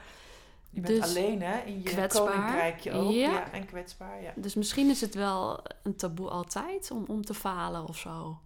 Je 0.69 0.81
bent 0.81 1.01
Dus 1.01 1.09
alleen 1.09 1.41
hè, 1.41 1.59
in 1.59 1.77
je 1.77 1.83
kwetsbaar. 1.83 2.31
koninkrijkje 2.31 2.91
ook. 2.91 3.11
Ja. 3.11 3.31
Ja. 3.31 3.51
en 3.51 3.65
kwetsbaar. 3.65 4.21
Ja. 4.21 4.33
Dus 4.35 4.55
misschien 4.55 4.89
is 4.89 5.01
het 5.01 5.15
wel 5.15 5.63
een 5.83 5.95
taboe 5.95 6.29
altijd 6.29 6.91
om, 6.91 7.03
om 7.07 7.25
te 7.25 7.33
falen 7.33 7.87
of 7.87 7.97
zo. 7.97 8.39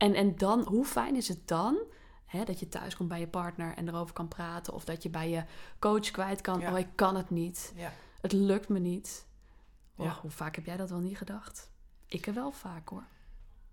En, 0.00 0.14
en 0.14 0.36
dan, 0.36 0.60
hoe 0.66 0.84
fijn 0.84 1.16
is 1.16 1.28
het 1.28 1.48
dan 1.48 1.78
hè, 2.26 2.44
dat 2.44 2.60
je 2.60 2.68
thuis 2.68 2.96
komt 2.96 3.08
bij 3.08 3.20
je 3.20 3.28
partner 3.28 3.74
en 3.76 3.88
erover 3.88 4.14
kan 4.14 4.28
praten? 4.28 4.72
Of 4.74 4.84
dat 4.84 5.02
je 5.02 5.08
bij 5.10 5.30
je 5.30 5.44
coach 5.78 6.10
kwijt 6.10 6.40
kan. 6.40 6.60
Ja. 6.60 6.72
Oh, 6.72 6.78
ik 6.78 6.88
kan 6.94 7.16
het 7.16 7.30
niet. 7.30 7.72
Ja. 7.76 7.92
Het 8.20 8.32
lukt 8.32 8.68
me 8.68 8.78
niet. 8.78 9.26
Ja. 9.96 10.18
hoe 10.20 10.30
vaak 10.30 10.54
heb 10.54 10.64
jij 10.66 10.76
dat 10.76 10.90
wel 10.90 10.98
niet 10.98 11.16
gedacht? 11.18 11.70
Ik 12.06 12.26
er 12.26 12.34
wel 12.34 12.52
vaak 12.52 12.88
hoor. 12.88 13.04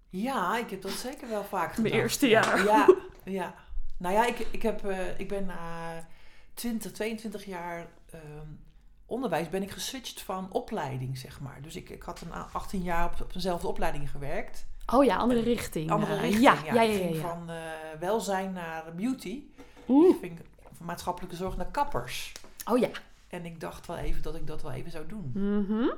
ja, 0.10 0.58
ik 0.58 0.70
heb 0.70 0.82
dat 0.82 0.92
zeker 0.92 1.30
wel 1.30 1.44
vaak 1.44 1.66
Mijn 1.78 1.78
gedacht. 1.78 1.94
eerste 2.02 2.28
Ja. 2.28 2.42
jaar. 2.42 2.64
Ja, 2.66 2.96
ja. 3.24 3.56
Nou 3.98 4.14
ja, 4.14 4.26
ik, 4.26 4.40
ik, 4.52 4.62
heb, 4.62 4.86
eh, 4.86 5.20
ik 5.20 5.28
ben 5.28 5.46
na 5.46 6.08
20, 6.54 6.92
22 6.92 7.46
jaar 7.46 7.88
ehm, 8.12 8.48
onderwijs 9.06 9.50
ben 9.50 9.62
ik 9.62 9.72
geswitcht 9.72 10.22
van 10.22 10.52
opleiding, 10.52 11.18
zeg 11.18 11.40
maar. 11.40 11.62
Dus 11.62 11.76
ik, 11.76 11.90
ik 11.90 12.04
had 12.04 12.22
een 12.22 12.32
a- 12.34 12.50
18 12.54 12.82
jaar 12.82 13.06
op, 13.06 13.22
op 13.22 13.34
dezelfde 13.34 13.68
opleiding 13.68 14.10
gewerkt. 14.12 14.66
Oh 14.94 15.04
ja, 15.06 15.16
andere 15.16 15.40
richting. 15.42 15.92
Andere 15.92 16.14
Eh, 16.14 16.22
richting, 16.22 16.44
ja, 16.44 16.54
ja. 16.66 16.74
ja, 16.74 16.82
ja, 16.82 16.98
ging 16.98 17.18
van 17.18 17.50
eh, 17.50 17.56
welzijn 18.00 18.54
naar 18.54 18.84
beauty. 18.96 19.44
Oeh. 19.88 20.10
Ik 20.16 20.20
ging 20.22 20.40
van 20.78 20.86
maatschappelijke 20.86 21.36
zorg 21.36 21.58
naar 21.58 21.72
kappers. 21.72 22.32
Oh 22.70 22.78
ja. 22.78 22.90
En 23.28 23.46
ik 23.46 23.60
dacht 23.60 23.88
wel 23.88 23.98
even 23.98 24.22
dat 24.22 24.36
ik 24.36 24.48
dat 24.48 24.62
wel 24.62 24.72
even 24.72 24.92
zou 24.92 25.06
doen. 25.08 25.32
Mhm. 25.34 25.90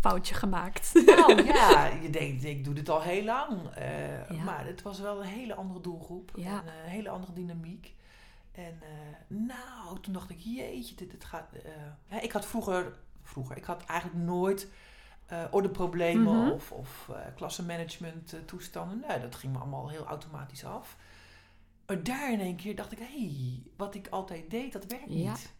Foutje 0.00 0.34
gemaakt. 0.34 0.92
Nou 1.06 1.42
ja, 1.54 1.86
je 1.86 2.10
denkt, 2.10 2.44
ik 2.44 2.64
doe 2.64 2.74
dit 2.74 2.88
al 2.88 3.00
heel 3.02 3.24
lang. 3.24 3.68
Eh, 3.74 4.28
Ja. 4.30 4.42
Maar 4.44 4.66
het 4.66 4.82
was 4.82 5.00
wel 5.00 5.20
een 5.20 5.28
hele 5.28 5.54
andere 5.54 5.80
doelgroep. 5.80 6.30
Ja. 6.34 6.50
En 6.66 6.72
een 6.84 6.90
hele 6.90 7.08
andere 7.08 7.32
dynamiek. 7.32 7.94
En 8.52 8.78
uh, 8.82 9.38
nou, 9.46 10.00
toen 10.00 10.12
dacht 10.12 10.30
ik, 10.30 10.38
jeetje, 10.38 10.94
dit, 10.94 11.10
dit 11.10 11.24
gaat... 11.24 11.48
Uh, 12.12 12.22
ik 12.22 12.32
had 12.32 12.46
vroeger, 12.46 12.92
vroeger, 13.22 13.56
ik 13.56 13.64
had 13.64 13.84
eigenlijk 13.84 14.24
nooit 14.24 14.68
uh, 15.32 15.44
ordeproblemen 15.50 16.32
mm 16.34 16.40
-hmm. 16.42 16.50
of, 16.50 16.72
of 16.72 17.10
klassenmanagement 17.36 18.34
toestanden. 18.46 19.04
Nee, 19.08 19.20
dat 19.20 19.34
ging 19.34 19.52
me 19.52 19.58
allemaal 19.58 19.88
heel 19.88 20.04
automatisch 20.06 20.64
af. 20.64 20.96
Maar 21.86 22.02
daar 22.02 22.32
in 22.32 22.40
één 22.40 22.56
keer 22.56 22.76
dacht 22.76 22.92
ik, 22.92 22.98
hé, 22.98 23.04
hey, 23.04 23.62
wat 23.76 23.94
ik 23.94 24.08
altijd 24.08 24.50
deed, 24.50 24.72
dat 24.72 24.84
werkt 24.86 25.04
Ja. 25.08 25.30
niet. 25.30 25.52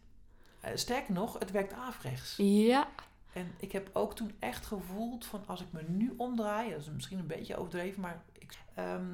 sterker 0.75 1.13
nog, 1.13 1.39
het 1.39 1.51
werkt 1.51 1.73
averechts. 1.73 2.33
Ja. 2.37 2.87
En 3.33 3.51
ik 3.57 3.71
heb 3.71 3.89
ook 3.93 4.15
toen 4.15 4.31
echt 4.39 4.65
gevoeld 4.65 5.25
van 5.25 5.43
als 5.47 5.61
ik 5.61 5.67
me 5.71 5.81
nu 5.87 6.13
omdraai, 6.17 6.69
dat 6.71 6.79
is 6.79 6.89
misschien 6.89 7.19
een 7.19 7.27
beetje 7.27 7.55
overdreven, 7.55 8.01
maar 8.01 8.23
ik, 8.31 8.57
ehm, 8.73 9.05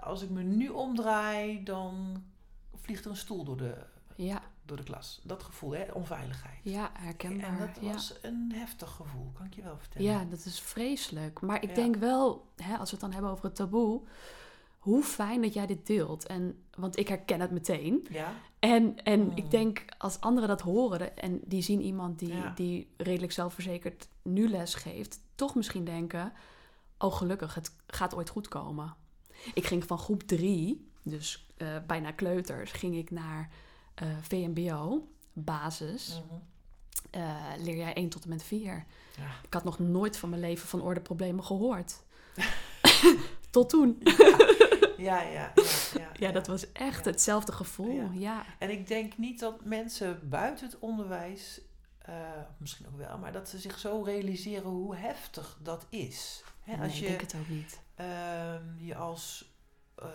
als 0.00 0.22
ik 0.22 0.30
me 0.30 0.42
nu 0.42 0.68
omdraai, 0.68 1.62
dan 1.62 2.22
vliegt 2.74 3.04
er 3.04 3.10
een 3.10 3.16
stoel 3.16 3.44
door 3.44 3.56
de, 3.56 3.74
Ja. 4.14 4.42
Door 4.68 4.76
de 4.76 4.82
klas. 4.82 5.20
Dat 5.24 5.42
gevoel, 5.42 5.70
hè, 5.70 5.92
onveiligheid. 5.92 6.58
Ja, 6.62 6.90
herkenbaar. 6.92 7.50
En 7.50 7.58
dat 7.58 7.78
ja. 7.80 7.92
was 7.92 8.14
een 8.22 8.52
heftig 8.54 8.90
gevoel, 8.90 9.30
kan 9.34 9.46
ik 9.46 9.54
je 9.54 9.62
wel 9.62 9.78
vertellen. 9.78 10.06
Ja, 10.08 10.24
dat 10.24 10.44
is 10.44 10.60
vreselijk. 10.60 11.40
Maar 11.40 11.62
ik 11.62 11.68
Ja. 11.68 11.74
denk 11.74 11.96
wel, 11.96 12.46
hè, 12.56 12.76
als 12.76 12.90
we 12.90 12.96
het 12.96 13.00
dan 13.04 13.12
hebben 13.12 13.30
over 13.30 13.44
het 13.44 13.54
taboe, 13.54 14.00
hoe 14.78 15.02
fijn 15.02 15.42
dat 15.42 15.54
jij 15.54 15.66
dit 15.66 15.86
deelt. 15.86 16.26
En, 16.26 16.62
want 16.74 16.98
ik 16.98 17.08
herken 17.08 17.40
het 17.40 17.50
meteen. 17.50 18.06
Ja? 18.10 18.32
En, 18.58 19.02
en 19.04 19.36
ik 19.36 19.50
denk, 19.50 19.84
als 19.98 20.20
anderen 20.20 20.48
dat 20.48 20.60
horen 20.60 21.16
en 21.16 21.40
die 21.44 21.62
zien 21.62 21.80
iemand 21.82 22.18
die, 22.18 22.34
Ja. 22.34 22.52
die 22.54 22.88
redelijk 22.96 23.32
zelfverzekerd 23.32 24.08
nu 24.22 24.48
les 24.48 24.74
geeft, 24.74 25.20
toch 25.34 25.54
misschien 25.54 25.84
denken, 25.84 26.32
oh 26.98 27.12
gelukkig, 27.14 27.54
het 27.54 27.74
gaat 27.86 28.14
ooit 28.14 28.28
goed 28.28 28.48
komen. 28.48 28.94
Ik 29.54 29.66
ging 29.66 29.84
van 29.84 29.98
groep 29.98 30.22
drie, 30.22 30.90
dus 31.02 31.46
eh, 31.56 31.76
bijna 31.86 32.10
kleuters, 32.12 32.72
ging 32.72 32.96
ik 32.96 33.10
naar 33.10 33.50
eh, 34.00 34.08
VMBO, 34.22 35.08
basis. 35.32 36.22
Mhm. 36.26 36.38
Eh, 37.10 37.36
leer 37.58 37.76
jij 37.76 37.94
1 37.96 38.08
tot 38.08 38.22
en 38.22 38.28
met 38.28 38.42
4. 38.42 38.84
Ja. 39.16 39.26
Ik 39.42 39.54
had 39.54 39.64
nog 39.64 39.78
nooit 39.78 40.16
van 40.16 40.28
mijn 40.28 40.40
leven 40.40 40.68
van 40.68 40.80
ordeproblemen 40.82 41.44
gehoord. 41.44 42.02
Tot 43.50 43.68
toen. 43.70 43.98
Ja, 44.98 45.22
ja, 45.22 45.30
ja, 45.30 45.52
ja, 45.94 46.08
Ja, 46.26 46.32
dat 46.32 46.46
was 46.46 46.72
echt 46.72 47.04
hetzelfde 47.04 47.52
gevoel. 47.52 48.10
Ja. 48.12 48.44
En 48.58 48.70
ik 48.70 48.86
denk 48.88 49.18
niet 49.18 49.40
dat 49.40 49.64
mensen 49.64 50.28
buiten 50.28 50.66
het 50.66 50.78
onderwijs, 50.78 51.60
eh, 51.98 52.14
misschien 52.56 52.86
ook 52.86 52.96
wel, 52.96 53.18
maar 53.18 53.32
dat 53.32 53.48
ze 53.48 53.58
zich 53.58 53.78
zo 53.78 54.02
realiseren 54.02 54.70
hoe 54.70 54.96
heftig 54.96 55.58
dat 55.62 55.86
is. 55.88 56.42
Hè, 56.62 56.72
Nee, 56.76 56.82
als 56.84 56.92
ik 56.94 56.98
je 57.00 57.06
denk 57.06 57.20
het 57.20 57.34
ook 57.40 57.48
niet. 57.48 57.80
ehm, 57.94 58.62
je 58.76 58.94
als 58.94 59.47
eh, 60.02 60.08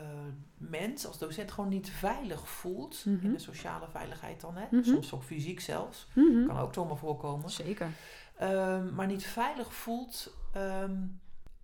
mens, 0.58 1.06
als 1.08 1.18
docent 1.18 1.52
gewoon 1.52 1.70
niet 1.70 1.90
veilig 1.90 2.50
voelt, 2.50 3.06
Mhm. 3.06 3.26
in 3.26 3.32
de 3.34 3.40
sociale 3.40 3.88
veiligheid 3.90 4.42
dan, 4.42 4.56
hè? 4.56 4.66
Mhm. 4.72 4.84
soms 4.84 5.14
ook 5.14 5.24
fysiek 5.24 5.60
zelfs, 5.60 6.08
Mhm. 6.14 6.46
kan 6.48 6.58
ook 6.58 6.74
zomaar 6.74 6.98
voorkomen, 6.98 7.50
Zeker. 7.50 7.90
Ehm, 8.38 8.94
maar 8.96 9.08
niet 9.08 9.24
veilig 9.26 9.74
voelt 9.74 10.34
ehm, 10.54 10.96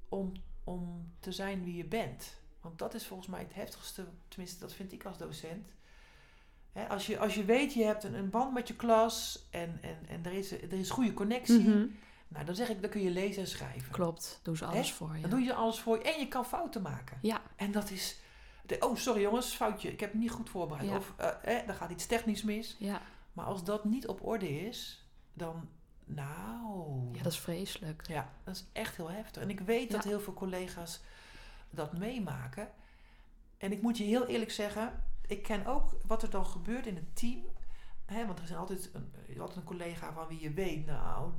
om, 0.10 0.32
om 0.63 1.12
te 1.19 1.32
zijn 1.32 1.63
wie 1.63 1.75
je 1.75 1.86
bent. 1.86 2.38
Want 2.62 2.79
dat 2.79 2.93
is 2.93 3.05
volgens 3.08 3.29
mij 3.29 3.39
het 3.39 3.53
heftigste, 3.53 4.05
tenminste 4.27 4.60
dat 4.60 4.73
vind 4.73 4.91
ik 4.91 5.05
als 5.05 5.17
docent. 5.17 5.69
Als, 6.89 7.05
je, 7.08 7.19
als 7.19 7.36
je 7.36 7.45
weet, 7.45 7.73
je 7.73 7.84
hebt 7.84 8.03
een, 8.03 8.13
een 8.13 8.29
band 8.29 8.53
met 8.53 8.67
je 8.67 8.75
klas 8.75 9.47
en, 9.51 9.77
en, 9.82 9.97
en 10.08 10.25
er, 10.25 10.32
is, 10.32 10.51
er 10.51 10.73
is 10.73 10.89
goede 10.89 11.13
connectie, 11.13 11.60
Mhm. 11.69 11.86
Nou, 12.30 12.46
dan 12.46 12.56
zeg 12.56 12.70
ik, 12.70 12.82
dan 12.82 12.89
kun 12.89 13.02
je 13.02 13.10
lezen 13.10 13.42
en 13.42 13.48
schrijven. 13.48 13.92
Klopt, 13.92 14.39
doen 14.44 14.58
ze 14.58 14.65
alles 14.65 14.89
Hè? 14.89 14.96
voor 14.96 15.15
je. 15.15 15.22
Dan 15.22 15.30
doe 15.30 15.39
je 15.39 15.54
alles 15.54 15.80
voor 15.80 15.98
je 15.98 16.04
en 16.04 16.20
je 16.20 16.28
kan 16.28 16.46
fouten 16.46 16.82
maken. 16.82 17.18
Ja, 17.22 17.42
En 17.56 17.72
dat 17.72 17.89
is, 17.89 18.20
de, 18.65 18.78
oh 18.80 18.96
sorry 18.96 19.22
jongens, 19.22 19.56
foutje, 19.56 19.92
ik 19.92 20.00
heb 20.00 20.12
het 20.12 20.22
niet 20.22 20.32
goed 20.32 20.50
voorbereid. 20.50 20.89
Ja. 20.89 20.98
Of 20.98 21.13
eh, 21.18 21.28
eh, 21.44 21.68
er 21.68 21.74
gaat 21.74 21.89
iets 21.92 22.06
technisch 22.06 22.44
mis. 22.44 22.76
ja. 22.80 23.02
Maar 23.34 23.46
als 23.46 23.63
dat 23.63 23.86
niet 23.86 24.08
op 24.08 24.26
orde 24.26 24.60
is, 24.68 25.08
dan, 25.34 25.70
nou... 26.06 27.10
ja, 27.13 27.24
dat 27.24 27.32
is 27.32 27.39
vreselijk. 27.39 28.08
Ja, 28.08 28.30
dat 28.44 28.56
is 28.56 28.65
echt 28.74 28.96
heel 28.96 29.10
heftig. 29.10 29.42
En 29.42 29.50
ik 29.50 29.60
weet 29.60 29.92
dat 29.92 30.04
heel 30.04 30.20
veel 30.20 30.34
collega's 30.34 31.02
dat 31.70 31.98
meemaken. 31.98 32.70
En 33.58 33.72
ik 33.72 33.82
moet 33.82 33.98
je 33.98 34.04
heel 34.04 34.26
eerlijk 34.26 34.52
zeggen, 34.52 35.04
ik 35.28 35.44
ken 35.44 35.65
ook 35.65 35.98
wat 36.08 36.24
er 36.24 36.30
dan 36.30 36.46
gebeurt 36.46 36.86
in 36.86 36.96
het 36.96 37.15
team. 37.15 37.42
Hè, 38.06 38.26
want 38.26 38.38
er 38.39 38.46
is 38.46 38.56
altijd 38.56 38.89
een, 38.94 39.13
er 39.13 39.30
is 39.30 39.39
altijd 39.39 39.58
een 39.58 39.63
collega 39.63 40.13
van 40.13 40.28
wie 40.28 40.42
je 40.42 40.54
weet, 40.54 40.86
nou, 40.86 41.32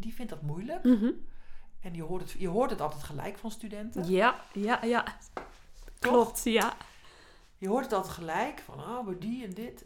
die 0.00 0.14
vindt 0.14 0.30
dat 0.30 0.42
moeilijk. 0.42 0.84
Mhm. 0.84 1.10
En 1.80 1.94
je 1.94 2.02
hoort, 2.02 2.22
het, 2.22 2.40
je 2.40 2.48
hoort 2.48 2.70
het 2.70 2.80
altijd 2.80 3.02
gelijk 3.02 3.38
van 3.38 3.50
studenten. 3.50 4.08
Ja, 4.08 4.40
ja, 4.52 4.84
ja. 4.84 5.04
Toch? 5.98 6.12
Klopt, 6.12 6.42
ja. 6.44 6.76
Je 7.58 7.68
hoort 7.68 7.84
het 7.84 7.92
altijd 7.92 8.14
gelijk 8.14 8.58
van, 8.58 8.80
oh, 8.80 9.04
maar 9.04 9.18
die 9.18 9.44
en 9.44 9.54
dit. 9.54 9.84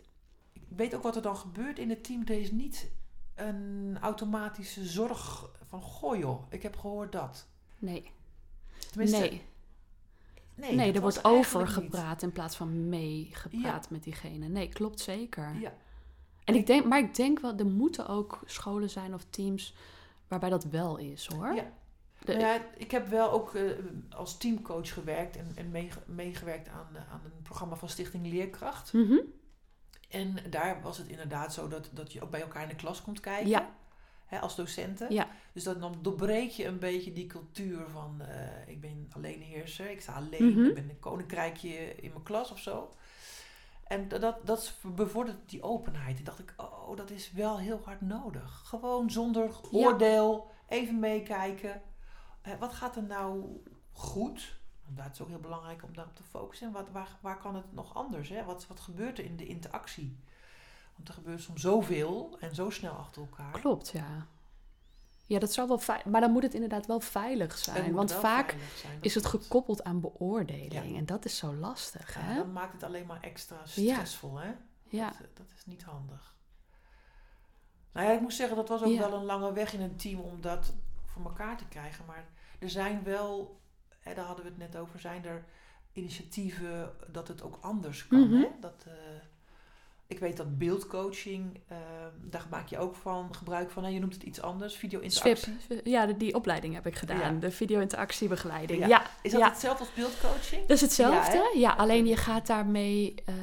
Ik 0.53 0.63
weet 0.77 0.95
ook 0.95 1.03
wat 1.03 1.17
er 1.17 1.23
dan 1.23 1.37
gebeurt 1.37 1.79
in 1.79 1.91
het 1.91 2.05
team. 2.05 2.23
Er 2.25 2.41
is 2.41 2.51
niet 2.51 2.91
een 3.35 3.99
automatische 4.01 4.85
zorg 4.85 5.51
van, 5.69 5.83
goh 5.83 6.19
joh, 6.19 6.43
ik 6.49 6.63
heb 6.63 6.77
gehoord 6.77 7.13
dat. 7.13 7.47
Nee. 7.79 8.11
Tenminste, 8.91 9.41
nee, 10.55 10.75
nee, 10.75 10.93
er 10.93 11.01
wordt 11.01 11.25
over 11.25 11.69
gepraat 11.69 12.23
in 12.23 12.33
plaats 12.33 12.57
van 12.57 12.89
mee 12.89 13.29
gepraat 13.33 13.91
met 13.91 14.03
diegene. 14.03 14.49
Nee, 14.49 14.69
klopt 14.69 15.01
zeker. 15.01 15.55
Ja, 15.61 15.75
En 16.45 16.55
ik 16.55 16.67
denk, 16.67 16.85
maar 16.85 16.99
ik 16.99 17.15
denk 17.15 17.41
wel, 17.41 17.57
er 17.57 17.67
moeten 17.67 18.09
ook 18.09 18.41
scholen 18.45 18.91
zijn 18.91 19.15
of 19.15 19.25
teams 19.31 19.75
waarbij 20.31 20.51
dat 20.51 20.65
wel 20.65 20.97
is 20.97 21.27
hoor. 21.27 21.55
Ja. 21.55 21.73
De- 22.25 22.33
Nou 22.33 22.45
ja, 22.45 22.61
ik 22.77 22.91
heb 22.91 23.09
wel 23.09 23.31
ook 23.31 23.55
eh, 23.55 23.63
als 24.17 24.37
teamcoach 24.39 24.93
gewerkt 24.93 25.37
en, 25.37 25.53
en 25.55 25.71
meege- 25.71 26.03
meegewerkt 26.07 26.69
aan, 26.69 26.89
eh, 26.97 27.13
aan 27.13 27.21
een 27.25 27.43
programma 27.43 27.77
van 27.77 27.89
Stichting 27.89 28.27
Leerkracht. 28.27 28.93
Mhm. 28.93 29.17
En 30.09 30.37
daar 30.51 30.83
was 30.83 30.99
het 30.99 31.07
inderdaad 31.09 31.55
zo 31.55 31.69
dat, 31.69 31.91
dat 31.93 32.13
je 32.13 32.23
ook 32.23 32.31
bij 32.31 32.41
elkaar 32.41 32.63
in 32.63 32.69
de 32.69 32.75
klas 32.75 33.03
komt 33.03 33.21
kijken. 33.21 33.49
Ja. 33.49 33.69
Hè, 34.27 34.39
als 34.41 34.57
docenten. 34.57 35.13
Ja. 35.13 35.29
Dus 35.53 35.63
dat, 35.65 35.81
dan 35.81 35.95
doorbreek 36.03 36.51
je 36.51 36.67
een 36.67 36.79
beetje 36.79 37.13
die 37.13 37.27
cultuur 37.27 37.89
van 37.89 38.21
eh, 38.21 38.69
ik 38.69 38.81
ben 38.81 39.09
alleenheerser, 39.13 39.91
ik 39.91 40.01
sta 40.01 40.13
alleen, 40.13 40.51
Mhm. 40.53 40.65
ik 40.65 40.75
ben 40.75 40.89
een 40.91 40.99
koninkrijkje 41.01 41.95
in 41.95 42.11
mijn 42.11 42.23
klas 42.23 42.53
of 42.53 42.59
zo. 42.59 42.91
En 43.91 44.09
dat- 44.09 44.47
dat, 44.47 44.75
bevordert 44.95 45.49
die 45.51 45.63
openheid. 45.63 46.19
En 46.19 46.25
dacht 46.25 46.39
ik, 46.39 46.55
oh, 46.57 46.97
dat 46.97 47.11
is 47.11 47.33
wel 47.33 47.59
heel 47.59 47.81
hard 47.85 48.01
nodig. 48.01 48.63
Gewoon 48.65 49.11
zonder 49.11 49.51
oordeel, 49.73 50.51
even 50.69 50.99
meekijken. 50.99 51.83
Eh, 52.43 52.53
wat 52.59 52.73
gaat 52.73 52.97
er 52.97 53.03
nou 53.03 53.61
goed? 53.93 54.59
Dat 54.87 55.13
is 55.13 55.21
ook 55.21 55.29
heel 55.29 55.39
belangrijk 55.39 55.83
om 55.83 55.95
daarop 55.95 56.15
te 56.17 56.23
focussen. 56.23 56.67
En 56.67 56.73
wat, 56.73 56.91
waar, 56.91 57.19
waar 57.21 57.39
kan 57.39 57.55
het 57.55 57.73
nog 57.73 57.95
anders? 57.95 58.29
Hè? 58.29 58.45
Wat, 58.45 58.67
wat 58.67 58.81
gebeurt 58.81 59.19
er 59.19 59.25
in 59.25 59.37
de 59.37 59.47
interactie? 59.47 60.19
Want 60.97 61.09
er 61.09 61.15
gebeurt 61.15 61.41
soms 61.41 61.61
zoveel 61.61 62.37
en 62.41 62.55
zo 62.55 62.71
snel 62.71 62.93
achter 62.93 63.23
elkaar. 63.23 63.53
Klopt, 63.53 63.89
ja. 63.89 64.27
Ja, 65.31 65.39
dat 65.39 65.53
zou 65.53 65.69
wel 65.69 65.79
fijn, 65.79 66.03
maar 66.11 66.21
dan 66.21 66.31
moet 66.31 66.43
het 66.43 66.55
inderdaad 66.55 66.87
wel 66.87 67.01
veilig 67.01 67.59
zijn. 67.59 67.93
Want 67.93 68.13
vaak 68.13 68.57
zijn, 68.77 68.99
is 69.01 69.15
het 69.15 69.27
gekoppeld 69.27 69.85
aan 69.85 70.01
beoordeling. 70.01 70.73
Ja. 70.73 70.83
En 70.83 71.07
dat 71.07 71.25
is 71.25 71.37
zo 71.37 71.55
lastig, 71.55 72.15
Ja, 72.15 72.21
hè? 72.21 72.35
dan 72.35 72.53
maakt 72.53 72.73
het 72.73 72.83
alleen 72.83 73.07
maar 73.07 73.21
extra 73.21 73.57
Ja. 73.75 73.95
stressvol, 73.95 74.37
hè? 74.39 74.51
Ja, 74.89 75.07
Dat, 75.07 75.21
eh, 75.21 75.27
dat 75.35 75.47
is 75.57 75.65
niet 75.67 75.83
handig. 75.83 76.35
Nou 77.93 78.07
ja, 78.07 78.13
ik 78.13 78.21
moet 78.21 78.33
zeggen, 78.35 78.57
dat 78.57 78.69
was 78.69 78.83
ook 78.83 78.93
Ja. 78.93 78.99
wel 78.99 79.13
een 79.19 79.25
lange 79.25 79.53
weg 79.53 79.73
in 79.73 79.81
een 79.81 79.97
team 79.97 80.21
om 80.21 80.41
dat 80.41 80.73
voor 81.05 81.25
elkaar 81.25 81.57
te 81.57 81.69
krijgen. 81.69 82.05
Maar 82.05 82.29
er 82.59 82.71
zijn 82.71 83.03
wel, 83.03 83.61
hè, 83.99 84.15
daar 84.15 84.25
hadden 84.25 84.45
we 84.45 84.51
het 84.51 84.59
net 84.61 84.77
over, 84.77 85.01
zijn 85.01 85.25
er 85.25 85.45
initiatieven 85.93 86.93
dat 87.13 87.29
het 87.29 87.43
ook 87.43 87.59
anders 87.61 88.07
kan. 88.07 88.21
Mhm. 88.29 88.35
hè? 88.41 88.49
Dat, 88.61 88.85
eh, 88.87 88.93
ik 90.11 90.19
weet 90.19 90.37
dat 90.37 90.59
beeldcoaching, 90.59 91.61
eh, 91.69 91.77
daar 92.23 92.47
maak 92.51 92.69
je 92.69 92.79
ook 92.79 92.95
van 92.95 93.35
gebruik 93.35 93.71
van. 93.71 93.85
Hè? 93.85 93.91
Je 93.91 93.99
noemt 94.01 94.15
het 94.15 94.23
iets 94.23 94.41
anders, 94.41 94.77
video-interactie. 94.77 95.57
Ja, 95.85 96.07
die 96.07 96.35
opleiding 96.35 96.75
heb 96.75 96.87
ik 96.87 96.97
gedaan. 96.97 97.35
Ja. 97.35 97.41
De 97.41 97.51
video-interactiebegeleiding. 97.51 98.81
Ja. 98.81 98.87
Ja, 98.87 99.03
Is 99.23 99.33
dat 99.33 99.41
ja. 99.41 99.49
hetzelfde 99.49 99.85
als 99.85 99.95
beeldcoaching? 99.95 100.61
Dat 100.61 100.71
is 100.77 100.81
hetzelfde. 100.81 101.53
Ja, 101.55 101.73
alleen 101.73 102.07
je 102.07 102.17
gaat 102.17 102.47
daarmee. 102.47 103.15
eh, 103.25 103.35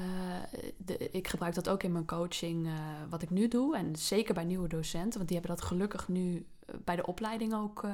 de, 0.77 0.97
ik 1.11 1.27
gebruik 1.27 1.55
dat 1.55 1.69
ook 1.69 1.83
in 1.83 1.91
mijn 1.91 2.05
coaching, 2.05 2.65
eh, 2.67 2.73
wat 3.09 3.21
ik 3.21 3.29
nu 3.29 3.47
doe. 3.47 3.75
En 3.75 3.95
zeker 3.95 4.33
bij 4.33 4.43
nieuwe 4.43 4.67
docenten, 4.67 5.17
want 5.17 5.27
die 5.29 5.37
hebben 5.37 5.55
dat 5.55 5.65
gelukkig 5.65 6.07
nu 6.07 6.45
eh, 6.65 6.75
bij 6.83 6.95
de 6.95 7.05
opleiding 7.05 7.53
ook. 7.53 7.85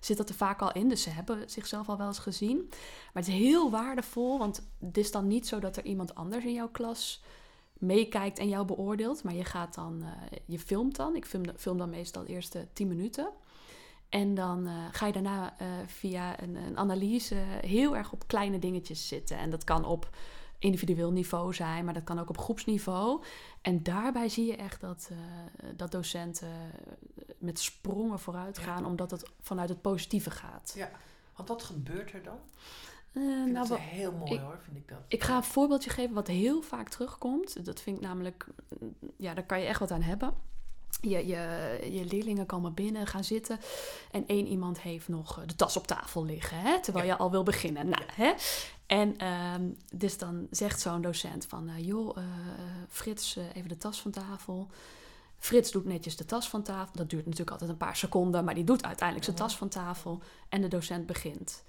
zit 0.00 0.16
dat 0.16 0.28
er 0.28 0.34
vaak 0.34 0.60
al 0.60 0.72
in. 0.72 0.88
Dus 0.88 1.02
ze 1.02 1.10
hebben 1.10 1.50
zichzelf 1.50 1.88
al 1.88 1.96
wel 1.98 2.06
eens 2.06 2.18
gezien. 2.18 2.66
Maar 3.12 3.22
het 3.22 3.28
is 3.28 3.34
heel 3.34 3.70
waardevol, 3.70 4.38
want 4.38 4.62
het 4.80 4.98
is 4.98 5.10
dan 5.10 5.26
niet 5.26 5.46
zo 5.46 5.58
dat 5.58 5.76
er 5.76 5.84
iemand 5.84 6.14
anders 6.14 6.44
in 6.44 6.52
jouw 6.52 6.68
klas 6.68 7.22
meekijkt 7.82 8.38
en 8.38 8.48
jou 8.48 8.66
beoordeelt. 8.66 9.22
Maar 9.22 9.34
je 9.34 9.44
gaat 9.44 9.74
dan, 9.74 10.02
eh, 10.02 10.38
je 10.46 10.58
filmt 10.58 10.96
dan. 10.96 11.16
Ik 11.16 11.26
film, 11.26 11.42
film 11.56 11.78
dan 11.78 11.90
meestal 11.90 12.24
de 12.24 12.32
eerste 12.32 12.68
10 12.72 12.88
minuten. 12.88 13.30
En 14.08 14.34
dan 14.34 14.66
eh, 14.66 14.74
ga 14.92 15.06
je 15.06 15.12
daarna 15.12 15.58
eh, 15.58 15.66
via 15.86 16.42
een, 16.42 16.54
een 16.54 16.78
analyse 16.78 17.34
heel 17.60 17.96
erg 17.96 18.12
op 18.12 18.26
kleine 18.26 18.58
dingetjes 18.58 19.08
zitten. 19.08 19.38
En 19.38 19.50
dat 19.50 19.64
kan 19.64 19.84
op 19.84 20.10
individueel 20.58 21.12
niveau 21.12 21.54
zijn, 21.54 21.84
maar 21.84 21.94
dat 21.94 22.04
kan 22.04 22.18
ook 22.18 22.28
op 22.28 22.38
groepsniveau. 22.38 23.22
En 23.62 23.82
daarbij 23.82 24.28
zie 24.28 24.46
je 24.46 24.56
echt 24.56 24.80
dat, 24.80 25.10
dat 25.76 25.90
docenten 25.92 26.72
met 27.38 27.58
sprongen 27.58 28.18
vooruit 28.18 28.56
Ja. 28.56 28.62
gaan, 28.62 28.86
omdat 28.86 29.10
het 29.10 29.30
vanuit 29.40 29.68
het 29.68 29.80
positieve 29.80 30.30
gaat. 30.30 30.72
Ja. 30.76 30.90
Want 31.36 31.48
wat 31.48 31.62
gebeurt 31.62 32.12
er 32.12 32.22
dan? 32.22 32.38
Eh, 33.12 33.22
vind 33.22 33.52
nou, 33.52 33.68
dat 33.68 33.68
wa- 33.68 33.76
heel 33.84 34.12
mooi 34.12 34.32
ik- 34.32 34.40
hoor, 34.40 34.58
vind 34.64 34.76
ik 34.76 34.88
dat. 34.88 34.98
ik 35.08 35.22
ga 35.22 35.36
een 35.36 35.42
voorbeeldje 35.42 35.90
geven 35.90 36.14
wat 36.14 36.26
heel 36.26 36.62
vaak 36.62 36.88
terugkomt. 36.88 37.64
Dat 37.64 37.80
vind 37.80 37.96
ik 37.96 38.02
namelijk, 38.02 38.46
ja, 39.16 39.34
daar 39.34 39.44
kan 39.46 39.60
je 39.60 39.66
echt 39.66 39.80
wat 39.80 39.90
aan 39.90 40.02
hebben. 40.02 40.34
Je, 41.00 41.26
je, 41.26 41.78
je 41.92 42.04
leerlingen 42.04 42.46
komen 42.46 42.74
binnen, 42.74 43.06
gaan 43.06 43.24
zitten 43.24 43.58
en 44.10 44.26
één 44.26 44.46
iemand 44.46 44.80
heeft 44.80 45.08
nog 45.08 45.40
eh, 45.40 45.46
de 45.46 45.54
tas 45.56 45.76
op 45.76 45.86
tafel 45.86 46.24
liggen, 46.24 46.58
hè, 46.60 46.80
terwijl 46.80 47.06
je 47.06 47.16
al 47.16 47.30
wil 47.30 47.42
beginnen. 47.42 47.88
Nou, 47.88 48.02
hè? 48.14 48.32
En 48.86 49.16
ehm, 49.18 49.62
dus 49.94 50.18
dan 50.18 50.46
zegt 50.50 50.80
zo'n 50.80 51.00
docent 51.02 51.46
van, 51.46 51.68
eh, 51.68 51.86
joh, 51.86 52.16
Frits, 52.88 53.36
even 53.54 53.68
de 53.68 53.76
tas 53.78 54.00
van 54.00 54.10
tafel. 54.10 54.68
Frits 55.38 55.70
doet 55.70 55.84
netjes 55.84 56.16
de 56.16 56.24
tas 56.24 56.48
van 56.48 56.62
tafel. 56.62 56.96
Dat 56.96 57.10
duurt 57.10 57.24
natuurlijk 57.24 57.50
altijd 57.50 57.70
een 57.70 57.76
paar 57.76 57.96
seconden, 57.96 58.44
maar 58.44 58.54
die 58.54 58.64
doet 58.64 58.84
uiteindelijk 58.84 59.24
zijn 59.24 59.36
Mhm. 59.38 59.46
tas 59.46 59.56
van 59.56 59.68
tafel. 59.68 60.20
En 60.48 60.60
de 60.60 60.68
docent 60.68 61.06
begint. 61.06 61.62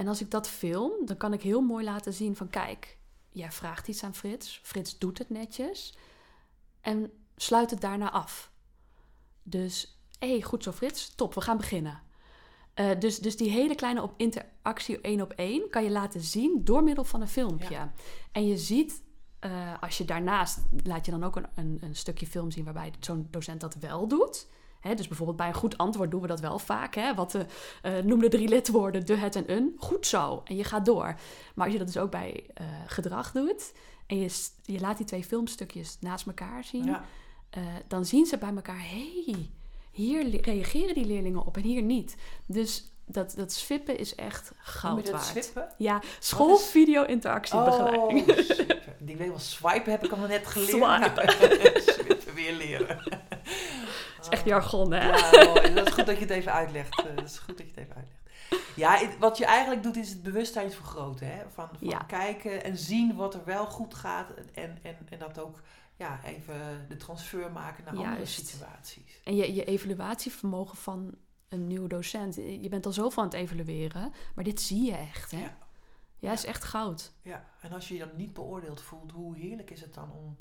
En 0.00 0.08
als 0.08 0.20
ik 0.20 0.30
dat 0.30 0.48
film, 0.48 0.92
dan 1.04 1.16
kan 1.16 1.32
ik 1.32 1.42
heel 1.42 1.60
mooi 1.60 1.84
laten 1.84 2.12
zien 2.12 2.36
van... 2.36 2.50
kijk, 2.50 2.98
jij 3.30 3.52
vraagt 3.52 3.88
iets 3.88 4.04
aan 4.04 4.14
Frits. 4.14 4.60
Frits 4.62 4.98
doet 4.98 5.18
het 5.18 5.30
netjes. 5.30 5.94
En 6.80 7.12
sluit 7.36 7.70
het 7.70 7.80
daarna 7.80 8.10
af. 8.10 8.52
Dus, 9.42 10.00
hé, 10.18 10.30
hey, 10.30 10.42
goed 10.42 10.62
zo 10.62 10.72
Frits. 10.72 11.14
Top, 11.14 11.34
we 11.34 11.40
gaan 11.40 11.56
beginnen. 11.56 12.02
Eh, 12.74 12.98
dus, 12.98 13.18
dus 13.18 13.36
die 13.36 13.50
hele 13.50 13.74
kleine 13.74 14.02
op 14.02 14.14
interactie 14.16 15.00
één 15.00 15.20
op 15.20 15.32
één... 15.32 15.70
kan 15.70 15.84
je 15.84 15.90
laten 15.90 16.20
zien 16.20 16.64
door 16.64 16.82
middel 16.82 17.04
van 17.04 17.20
een 17.20 17.28
filmpje. 17.28 17.70
Ja. 17.70 17.92
En 18.32 18.46
je 18.46 18.56
ziet, 18.56 19.02
eh, 19.38 19.82
als 19.82 19.98
je 19.98 20.04
daarnaast... 20.04 20.58
laat 20.84 21.04
je 21.04 21.10
dan 21.10 21.24
ook 21.24 21.36
een, 21.36 21.46
een, 21.54 21.78
een 21.80 21.96
stukje 21.96 22.26
film 22.26 22.50
zien... 22.50 22.64
waarbij 22.64 22.92
zo'n 23.00 23.28
docent 23.30 23.60
dat 23.60 23.74
wel 23.74 24.08
doet... 24.08 24.48
Dus 24.80 25.08
bijvoorbeeld 25.08 25.36
bij 25.36 25.48
een 25.48 25.54
goed 25.54 25.78
antwoord 25.78 26.10
doen 26.10 26.20
we 26.20 26.26
dat 26.26 26.40
wel 26.40 26.58
vaak. 26.58 26.94
Hè? 26.94 27.14
Wat 27.14 27.38
eh, 27.82 27.98
noem 27.98 28.20
de 28.20 28.28
drie 28.28 28.48
lidwoorden, 28.48 29.06
de, 29.06 29.16
het 29.16 29.36
en 29.36 29.52
een. 29.52 29.74
Goed 29.78 30.06
zo. 30.06 30.42
En 30.44 30.56
je 30.56 30.64
gaat 30.64 30.84
door. 30.84 31.14
Maar 31.54 31.64
als 31.64 31.72
je 31.72 31.78
dat 31.78 31.86
dus 31.86 32.02
ook 32.02 32.10
bij 32.10 32.44
eh, 32.54 32.66
gedrag 32.86 33.32
doet... 33.32 33.72
en 34.06 34.18
je, 34.18 34.48
je 34.62 34.80
laat 34.80 34.96
die 34.96 35.06
twee 35.06 35.24
filmstukjes 35.24 35.96
naast 36.00 36.26
elkaar 36.26 36.64
zien... 36.64 36.84
Ja, 36.84 37.04
dan 37.86 38.04
zien 38.04 38.26
ze 38.26 38.38
bij 38.38 38.54
elkaar... 38.54 38.80
hé, 38.80 39.22
hey, 39.26 39.50
hier 39.90 40.40
reageren 40.40 40.94
die 40.94 41.04
leerlingen 41.04 41.46
op 41.46 41.56
en 41.56 41.62
hier 41.62 41.82
niet. 41.82 42.16
Dus 42.46 42.90
dat, 43.12 43.32
dat 43.36 43.52
swippen 43.52 43.98
is 43.98 44.14
echt 44.14 44.52
goud 44.58 45.06
je 45.06 45.12
dat 45.12 45.20
waard. 45.20 45.44
swippen? 45.44 45.68
Ja, 45.78 46.02
schoolvideo-interactiebegeleiding. 46.18 48.28
Oh. 48.28 48.36
Die 48.98 49.16
weet 49.16 49.28
wel, 49.28 49.38
swipen 49.38 49.90
heb 49.90 50.04
ik 50.04 50.10
allemaal 50.10 50.28
net 50.28 50.46
geleerd. 50.46 51.82
Swipen. 51.82 52.34
weer 52.40 52.52
leren. 52.52 53.00
Echt 54.40 54.48
jargon, 54.48 54.92
hè? 54.92 55.08
Ja, 55.08 55.44
mooi. 55.44 55.74
Dat 55.74 55.86
is 55.86 55.92
goed 55.92 56.06
dat 56.06 56.14
je 56.16 56.20
het 56.22 56.30
even 56.30 56.52
uitlegt. 56.52 56.98
Eh, 57.06 57.16
Dat 57.16 57.24
is 57.24 57.38
goed 57.38 57.56
dat 57.58 57.66
je 57.66 57.72
het 57.74 57.76
even 57.84 57.94
uitlegt. 57.96 58.18
Ja, 58.76 59.00
wat 59.18 59.38
je 59.38 59.44
eigenlijk 59.44 59.82
doet 59.82 59.96
is 59.96 60.08
het 60.08 60.22
bewustzijn 60.22 60.72
vergroten. 60.72 61.26
Hè? 61.26 61.42
Van, 61.50 61.68
van 61.78 61.88
Ja. 61.88 61.98
kijken 61.98 62.64
en 62.64 62.76
zien 62.78 63.16
wat 63.16 63.34
er 63.34 63.44
wel 63.44 63.66
goed 63.66 63.94
gaat. 63.94 64.28
En, 64.54 64.78
en, 64.82 64.96
en 65.10 65.18
dat 65.18 65.38
ook 65.38 65.60
ja, 65.96 66.20
even 66.24 66.86
de 66.88 66.96
transfer 66.96 67.52
maken 67.52 67.84
naar 67.84 67.96
andere 67.96 68.26
situaties. 68.26 69.20
En 69.24 69.36
je, 69.36 69.54
je 69.54 69.64
evaluatievermogen 69.64 70.76
van 70.76 71.14
een 71.48 71.66
nieuwe 71.66 71.88
docent. 71.88 72.34
Je 72.34 72.68
bent 72.68 72.86
al 72.86 72.92
zoveel 72.92 73.22
aan 73.22 73.28
het 73.28 73.38
evalueren, 73.38 74.12
maar 74.34 74.44
dit 74.44 74.60
zie 74.60 74.82
je 74.84 74.96
echt, 74.96 75.30
hè? 75.30 75.38
Ja. 75.40 75.56
Ja, 76.18 76.32
is 76.32 76.44
echt 76.44 76.64
goud. 76.64 77.12
Ja, 77.22 77.44
en 77.60 77.72
als 77.72 77.88
je 77.88 77.94
je 77.94 78.00
dan 78.00 78.16
niet 78.16 78.32
beoordeeld 78.32 78.80
voelt, 78.80 79.10
hoe 79.12 79.36
heerlijk 79.36 79.70
is 79.70 79.80
het 79.80 79.94
dan 79.94 80.10
om, 80.12 80.36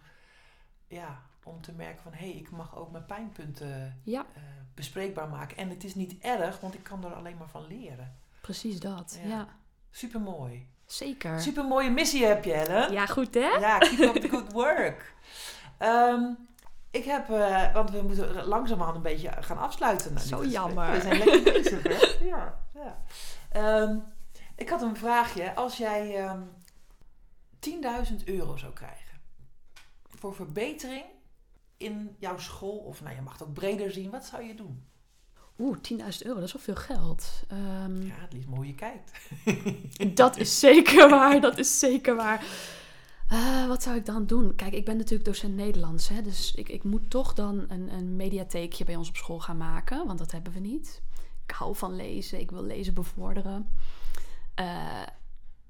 ja, 0.87 1.21
om 1.49 1.61
te 1.61 1.71
merken 1.71 2.03
van... 2.03 2.11
hé, 2.13 2.17
hey, 2.29 2.35
ik 2.37 2.51
mag 2.51 2.75
ook 2.77 2.91
mijn 2.91 3.05
pijnpunten 3.05 4.01
Ja, 4.03 4.25
eh, 4.35 4.41
bespreekbaar 4.75 5.29
maken. 5.29 5.57
En 5.57 5.69
het 5.69 5.83
is 5.83 5.95
niet 5.95 6.15
erg, 6.21 6.59
want 6.59 6.73
ik 6.73 6.83
kan 6.83 7.05
er 7.05 7.13
alleen 7.13 7.37
maar 7.37 7.49
van 7.49 7.67
leren. 7.67 8.15
precies 8.41 8.79
dat. 8.79 9.19
Ja. 9.23 9.29
Ja, 9.29 9.47
Supermooi. 9.91 10.67
zeker. 10.85 11.41
Super 11.41 11.65
mooie 11.65 11.89
missie 11.89 12.25
heb 12.25 12.43
je, 12.43 12.51
Helen. 12.51 12.91
Ja, 12.91 13.05
goed 13.05 13.33
hè? 13.33 13.39
Ja, 13.59 13.77
keep 13.77 14.15
up 14.15 14.21
the 14.21 14.29
good 14.29 14.51
work. 14.51 15.13
Ehm, 15.77 16.23
ik 16.91 17.03
heb, 17.03 17.29
eh, 17.29 17.73
want 17.73 17.91
we 17.91 18.01
moeten 18.01 18.43
langzaamaan 18.45 18.95
een 18.95 19.01
beetje 19.01 19.31
gaan 19.39 19.57
afsluiten. 19.57 20.13
Nou, 20.13 20.27
Zo 20.27 20.45
jammer. 20.45 20.91
We 20.91 21.01
zijn 21.01 21.17
lekker 21.17 21.53
bezig, 21.53 21.83
hè? 21.83 22.25
Ja. 22.31 22.59
ja. 22.73 23.01
Ehm, 23.51 23.97
ik 24.55 24.69
had 24.69 24.81
een 24.81 24.95
vraagje. 24.95 25.55
Als 25.55 25.77
jij 25.77 26.15
ehm 26.25 26.41
10.000 27.59 28.23
euro 28.25 28.57
zou 28.57 28.73
krijgen 28.73 29.19
voor 30.09 30.35
verbetering 30.35 31.05
in 31.79 32.15
jouw 32.17 32.37
school, 32.37 32.77
of 32.77 33.01
nou, 33.01 33.15
je 33.15 33.21
mag 33.21 33.33
het 33.33 33.41
ook 33.47 33.53
breder 33.53 33.91
zien, 33.91 34.09
wat 34.09 34.25
zou 34.25 34.43
je 34.43 34.55
doen? 34.55 34.83
Oeh, 35.59 35.77
10.000 35.77 35.97
euro, 36.21 36.39
dat 36.39 36.47
is 36.47 36.53
wel 36.53 36.61
veel 36.61 36.75
geld. 36.75 37.43
Ehm, 37.47 38.01
Ja, 38.01 38.13
het 38.15 38.33
liefst 38.33 38.47
hoe 38.49 38.67
je 38.67 38.75
kijkt. 38.75 39.11
Dat 40.17 40.37
is 40.37 40.59
zeker 40.59 41.09
waar, 41.09 41.41
dat 41.41 41.57
is 41.57 41.79
zeker 41.79 42.15
waar. 42.15 42.43
Eh, 43.27 43.67
wat 43.67 43.83
zou 43.83 43.95
ik 43.95 44.05
dan 44.05 44.25
doen? 44.25 44.55
Kijk, 44.55 44.73
ik 44.73 44.85
ben 44.85 44.97
natuurlijk 44.97 45.25
docent 45.25 45.55
Nederlands, 45.55 46.07
hè, 46.09 46.21
dus 46.21 46.55
ik, 46.55 46.69
ik 46.69 46.83
moet 46.83 47.09
toch 47.09 47.33
dan 47.33 47.65
een, 47.67 47.93
een 47.93 48.15
mediatheekje 48.15 48.85
bij 48.85 48.95
ons 48.95 49.09
op 49.09 49.15
school 49.15 49.39
gaan 49.39 49.57
maken, 49.57 50.05
want 50.05 50.19
dat 50.19 50.31
hebben 50.31 50.53
we 50.53 50.59
niet. 50.59 51.01
Ik 51.45 51.51
hou 51.51 51.75
van 51.75 51.95
lezen, 51.95 52.39
ik 52.39 52.51
wil 52.51 52.63
lezen 52.63 52.93
bevorderen. 52.93 53.69
Eh, 54.55 55.01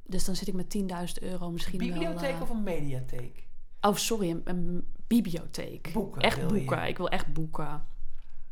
dus 0.03 0.25
dan 0.25 0.35
zit 0.35 0.47
ik 0.47 0.53
met 0.53 0.77
10.000 0.77 1.23
euro 1.23 1.51
misschien 1.51 1.77
Bibliotheek 1.77 2.19
wel... 2.21 2.29
eh, 2.35 2.41
of 2.41 2.49
een 2.49 2.63
mediatheek? 2.63 3.47
Oh, 3.81 3.95
sorry, 3.95 4.29
een, 4.29 4.41
een 4.43 4.87
bibliotheek. 5.07 5.89
Boeken 5.93 6.21
Echt 6.21 6.37
je? 6.37 6.45
boeken, 6.45 6.87
ik 6.87 6.97
wil 6.97 7.09
echt 7.09 7.33
boeken. 7.33 7.87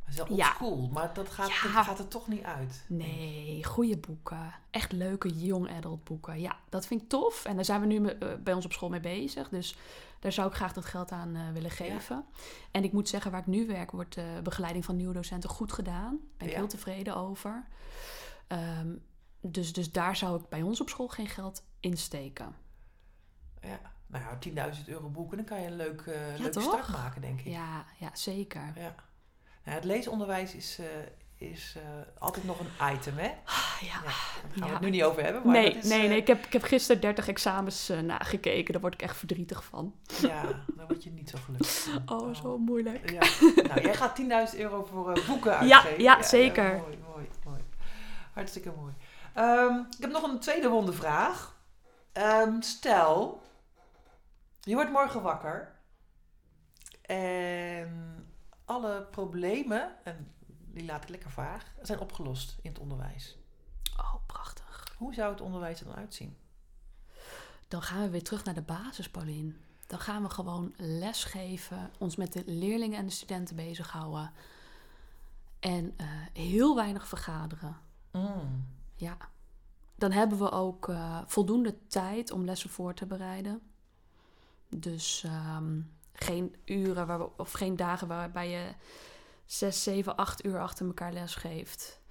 Dat 0.06 0.10
is 0.10 0.16
wel 0.16 0.38
Ja. 0.38 0.46
oldschool, 0.48 0.90
maar 0.94 1.14
dat 1.14 1.30
gaat, 1.30 1.48
Ja. 1.48 1.62
dat 1.64 1.72
gaat 1.72 2.00
er 2.00 2.08
toch 2.08 2.28
niet 2.28 2.44
uit. 2.44 2.86
Nee, 2.88 3.64
goede 3.64 3.98
boeken. 3.98 4.54
Echt 4.72 4.92
leuke 4.92 5.38
young 5.46 5.70
adult 5.72 6.04
boeken. 6.04 6.40
Ja, 6.40 6.56
dat 6.70 6.86
vind 6.88 7.02
ik 7.02 7.10
tof. 7.10 7.46
En 7.46 7.56
daar 7.56 7.66
zijn 7.66 7.82
we 7.82 7.88
nu 7.88 8.06
eh, 8.08 8.30
bij 8.44 8.54
ons 8.54 8.66
op 8.66 8.74
school 8.74 8.90
mee 8.90 9.00
bezig. 9.00 9.50
Dus 9.50 9.76
daar 10.20 10.32
zou 10.32 10.48
ik 10.50 10.54
graag 10.56 10.74
dat 10.74 10.86
geld 10.86 11.12
aan 11.12 11.36
eh, 11.36 11.42
willen 11.54 11.72
geven. 11.72 12.26
En 12.72 12.84
ik 12.84 12.92
moet 12.94 13.10
zeggen, 13.10 13.32
waar 13.32 13.40
ik 13.40 13.48
nu 13.48 13.68
werk, 13.68 13.92
wordt 13.92 14.16
de 14.16 14.40
begeleiding 14.44 14.86
van 14.86 14.96
nieuwe 14.96 15.14
docenten 15.14 15.50
goed 15.50 15.72
gedaan. 15.72 16.12
Daar 16.12 16.38
ben 16.38 16.48
ik 16.48 16.54
Ja. 16.54 16.60
heel 16.60 16.68
tevreden 16.68 17.16
over. 17.16 17.68
Ehm, 18.48 18.96
dus, 19.42 19.74
dus 19.74 19.92
daar 19.92 20.16
zou 20.16 20.40
ik 20.42 20.50
bij 20.50 20.62
ons 20.62 20.82
op 20.82 20.90
school 20.90 21.08
geen 21.08 21.28
geld 21.28 21.64
in 21.80 21.98
steken. 21.98 22.56
Ja, 23.62 23.80
nou 24.08 24.24
ja, 24.56 24.70
10.000 24.76 24.86
euro 24.88 25.08
boeken, 25.10 25.38
dan 25.38 25.46
kan 25.46 25.62
je 25.62 25.68
een 25.68 25.76
leuk, 25.76 26.02
eh 26.02 26.14
leuke 26.38 26.50
toch? 26.50 26.64
start 26.64 26.88
maken, 26.90 27.22
denk 27.22 27.40
ik. 27.40 27.46
Ja, 27.48 27.86
ja 28.00 28.10
zeker. 28.14 28.72
Ja. 28.76 28.96
Nou, 29.64 29.76
het 29.80 29.84
leesonderwijs 29.84 30.54
is, 30.56 30.80
eh, 30.80 30.86
is 31.50 31.76
eh, 31.78 31.84
altijd 32.20 32.46
nog 32.46 32.60
een 32.60 32.94
item, 32.94 33.18
hè? 33.18 33.28
Ah, 33.46 33.78
ja. 33.82 33.88
Ja, 33.88 34.02
daar 34.02 34.12
gaan 34.12 34.60
we 34.60 34.66
Ja. 34.66 34.72
het 34.72 34.82
nu 34.82 34.90
niet 34.90 35.04
over 35.04 35.24
hebben. 35.24 35.42
Maar 35.46 35.52
Nee, 35.56 35.74
dat 35.74 35.84
is, 35.84 35.90
nee, 35.90 36.08
nee. 36.08 36.18
Ik 36.18 36.28
heb, 36.28 36.46
ik 36.46 36.54
heb 36.54 36.64
gisteren 36.64 37.02
30 37.02 37.28
examens 37.28 37.92
nagekeken. 38.04 38.72
Daar 38.74 38.82
word 38.82 38.94
ik 38.94 39.02
echt 39.02 39.18
verdrietig 39.18 39.64
van. 39.64 39.94
Ja, 40.22 40.42
dan 40.76 40.88
word 40.88 41.04
je 41.04 41.12
niet 41.12 41.30
zo 41.30 41.38
gelukkig. 41.46 41.88
Oh, 42.06 42.36
zo 42.36 42.58
moeilijk. 42.58 43.10
Ja. 43.12 43.20
Nou, 43.68 43.82
jij 43.82 43.94
gaat 43.96 44.20
10.000 44.54 44.60
euro 44.60 44.84
voor 44.84 45.24
boeken 45.28 45.66
Ja, 45.68 45.76
uitgeven. 45.76 46.04
ja, 46.04 46.24
zeker. 46.24 46.64
mooi, 46.78 46.98
mooi, 47.14 47.28
mooi. 47.46 47.62
Hartstikke 48.34 48.72
mooi. 48.78 48.94
Ehm, 49.34 49.74
ik 49.80 50.02
heb 50.02 50.12
nog 50.12 50.24
een 50.24 50.40
tweede 50.40 50.70
wondervraag. 50.70 51.56
Ehm, 52.12 52.62
stel, 52.62 53.42
je 54.68 54.76
wordt 54.76 54.92
morgen 54.92 55.22
wakker 55.22 55.76
en 57.02 58.26
alle 58.66 59.08
problemen, 59.12 59.96
en 60.04 60.34
die 60.74 60.86
laat 60.86 61.04
ik 61.04 61.10
lekker 61.10 61.32
vaag, 61.32 61.74
zijn 61.82 62.00
opgelost 62.00 62.58
in 62.62 62.70
het 62.70 62.80
onderwijs. 62.80 63.38
Oh, 63.98 64.16
prachtig. 64.26 64.96
Hoe 64.98 65.14
zou 65.14 65.32
het 65.32 65.42
onderwijs 65.42 65.80
er 65.80 65.86
dan 65.86 65.96
uitzien? 65.96 66.38
Dan 67.68 67.82
gaan 67.82 68.02
we 68.02 68.10
weer 68.10 68.24
terug 68.24 68.44
naar 68.44 68.54
de 68.54 68.62
basis, 68.62 69.10
Paulien. 69.10 69.62
Dan 69.88 70.00
gaan 70.00 70.24
we 70.24 70.30
gewoon 70.30 70.74
lesgeven, 70.78 71.92
ons 71.98 72.16
met 72.16 72.34
de 72.34 72.44
leerlingen 72.46 72.98
en 72.98 73.06
de 73.06 73.12
studenten 73.12 73.56
bezighouden. 73.56 74.32
En 75.60 75.94
eh, 75.98 76.08
heel 76.34 76.76
weinig 76.76 77.08
vergaderen. 77.08 77.78
Mm. 78.12 78.66
Ja. 78.96 79.18
Dan 79.96 80.12
hebben 80.12 80.38
we 80.38 80.52
ook 80.52 80.90
eh, 80.90 81.22
voldoende 81.26 81.88
tijd 81.88 82.32
om 82.32 82.46
lessen 82.46 82.70
voor 82.70 82.94
te 82.94 83.06
bereiden. 83.06 83.62
Dus 84.70 85.24
ehm, 85.26 85.82
geen 86.14 86.56
uren 86.66 87.08
waar 87.08 87.20
we, 87.20 87.30
of 87.38 87.52
geen 87.52 87.76
dagen 87.76 88.08
waarbij 88.08 88.50
je 88.50 88.74
zes, 89.46 89.84
zeven, 89.84 90.16
acht 90.16 90.46
uur 90.46 90.60
achter 90.60 90.86
elkaar 90.86 91.14
les 91.14 91.36
geeft. 91.36 92.02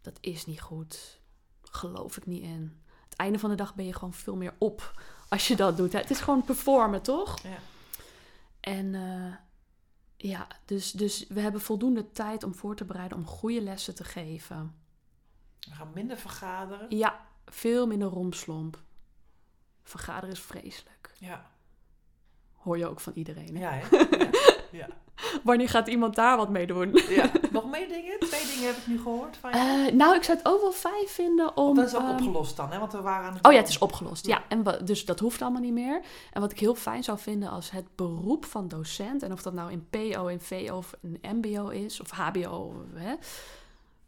Dat 0.00 0.18
is 0.20 0.46
niet 0.46 0.60
goed. 0.60 1.20
Geloof 1.62 2.16
ik 2.16 2.26
niet 2.26 2.42
in. 2.42 2.82
Het 3.04 3.16
einde 3.16 3.38
van 3.38 3.50
de 3.50 3.56
dag 3.56 3.74
ben 3.74 3.86
je 3.86 3.94
gewoon 3.94 4.14
veel 4.14 4.36
meer 4.36 4.54
op 4.58 5.00
als 5.28 5.48
je 5.48 5.56
dat 5.56 5.76
doet. 5.76 5.92
hè. 5.92 5.98
Het 5.98 6.10
is 6.10 6.20
gewoon 6.20 6.44
performen, 6.44 7.02
toch? 7.02 7.42
Ja. 7.42 7.58
En 8.60 8.94
eh, 8.94 9.34
ja, 10.16 10.46
dus, 10.64 10.92
dus 10.92 11.26
we 11.28 11.40
hebben 11.40 11.60
voldoende 11.60 12.12
tijd 12.12 12.42
om 12.42 12.54
voor 12.54 12.76
te 12.76 12.84
bereiden 12.84 13.18
om 13.18 13.26
goede 13.26 13.60
lessen 13.62 13.94
te 13.94 14.04
geven. 14.04 14.74
We 15.60 15.74
gaan 15.74 15.90
minder 15.94 16.16
vergaderen. 16.16 16.96
Ja, 16.96 17.26
veel 17.46 17.86
minder 17.86 18.08
rompslomp. 18.08 18.82
Vergaderen 19.82 20.34
is 20.34 20.40
vreselijk. 20.40 21.14
Ja, 21.18 21.50
Hoor 22.60 22.78
je 22.78 22.88
ook 22.88 23.00
van 23.00 23.12
iedereen. 23.14 23.56
Hè? 23.56 23.60
ja 23.60 23.70
hè? 23.72 23.98
Ja. 24.72 24.78
ja. 24.78 24.86
wanneer 25.42 25.68
gaat 25.68 25.88
iemand 25.88 26.14
daar 26.14 26.36
wat 26.36 26.48
mee 26.48 26.66
doen? 26.66 26.92
Ja. 27.08 27.30
Nog 27.52 27.70
meer 27.70 27.88
dingen? 27.88 28.18
Twee 28.18 28.46
dingen 28.46 28.66
heb 28.66 28.76
ik 28.76 28.86
nu 28.86 29.00
gehoord 29.00 29.36
van 29.36 29.50
je. 29.50 29.56
Eh, 29.88 29.94
nou, 29.94 30.14
ik 30.16 30.22
zou 30.22 30.38
het 30.38 30.46
ook 30.46 30.60
wel 30.60 30.72
fijn 30.72 31.06
vinden 31.06 31.56
om... 31.56 31.74
dat 31.74 31.86
is 31.86 31.94
ook 31.94 32.02
ehm, 32.02 32.10
opgelost 32.10 32.56
dan, 32.56 32.70
hè? 32.70 32.78
Want 32.78 32.92
we 32.92 33.00
waren 33.00 33.26
aan 33.26 33.34
het... 33.34 33.46
Oh 33.46 33.52
ja, 33.52 33.58
het 33.58 33.68
is 33.68 33.78
opgelost. 33.78 34.26
Ja, 34.26 34.42
en 34.48 34.64
dus 34.84 35.04
dat 35.04 35.20
hoeft 35.20 35.42
allemaal 35.42 35.60
niet 35.60 35.72
meer. 35.72 36.00
En 36.32 36.40
wat 36.40 36.50
ik 36.50 36.58
heel 36.58 36.74
fijn 36.74 37.04
zou 37.04 37.18
vinden 37.18 37.50
als 37.50 37.70
het 37.70 37.96
beroep 37.96 38.44
van 38.44 38.68
docent, 38.68 39.22
en 39.22 39.32
of 39.32 39.42
dat 39.42 39.52
nou 39.52 39.70
in 39.72 39.88
PO, 39.90 40.26
in 40.26 40.40
VO 40.40 40.76
of 40.76 40.94
in 41.02 41.18
MBO 41.22 41.68
is, 41.68 42.00
of 42.00 42.10
HBO, 42.10 42.84
hè, 42.94 43.14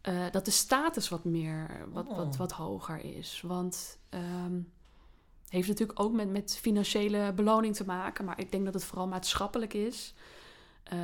eh, 0.01 0.31
dat 0.31 0.45
de 0.45 0.51
status 0.51 1.09
wat 1.09 1.25
meer, 1.25 1.87
wat, 1.93 2.09
Oh. 2.09 2.17
wat, 2.17 2.37
wat 2.37 2.53
hoger 2.53 3.05
is. 3.05 3.43
Want 3.47 3.99
ehm 4.09 4.61
heeft 5.53 5.69
natuurlijk 5.69 6.01
ook 6.01 6.13
met, 6.13 6.31
met 6.31 6.59
financiële 6.61 7.33
beloning 7.33 7.77
te 7.77 7.85
maken, 7.85 8.25
maar 8.25 8.41
ik 8.41 8.51
denk 8.51 8.65
dat 8.65 8.75
het 8.75 8.85
vooral 8.85 9.07
maatschappelijk 9.07 9.75
is. 9.75 10.15
Eh, 10.83 10.99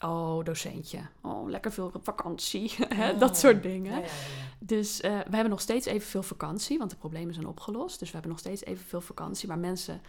oh, 0.00 0.44
docentje. 0.44 1.00
Oh, 1.20 1.48
lekker 1.48 1.72
veel 1.72 1.92
vakantie. 2.02 2.74
dat 3.18 3.38
soort 3.38 3.62
dingen. 3.62 3.92
Ja, 3.92 3.98
ja, 3.98 4.04
ja, 4.04 4.08
ja. 4.08 4.56
Dus 4.58 5.00
eh, 5.00 5.10
we 5.10 5.34
hebben 5.34 5.50
nog 5.50 5.60
steeds 5.60 5.86
evenveel 5.86 6.22
vakantie, 6.22 6.78
want 6.78 6.90
de 6.90 6.96
problemen 6.96 7.34
zijn 7.34 7.46
opgelost. 7.46 7.98
Dus 7.98 8.08
we 8.08 8.14
hebben 8.14 8.30
nog 8.30 8.40
steeds 8.40 8.64
evenveel 8.64 9.00
vakantie. 9.00 9.48
Maar 9.48 9.58
mensen 9.58 10.00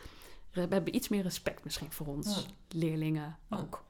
we 0.51 0.59
hebben 0.69 0.95
iets 0.95 1.09
meer 1.09 1.23
respect 1.23 1.63
misschien 1.63 1.91
voor 1.91 2.07
ons. 2.07 2.47
Leerlingen 2.69 3.37
ook. 3.49 3.83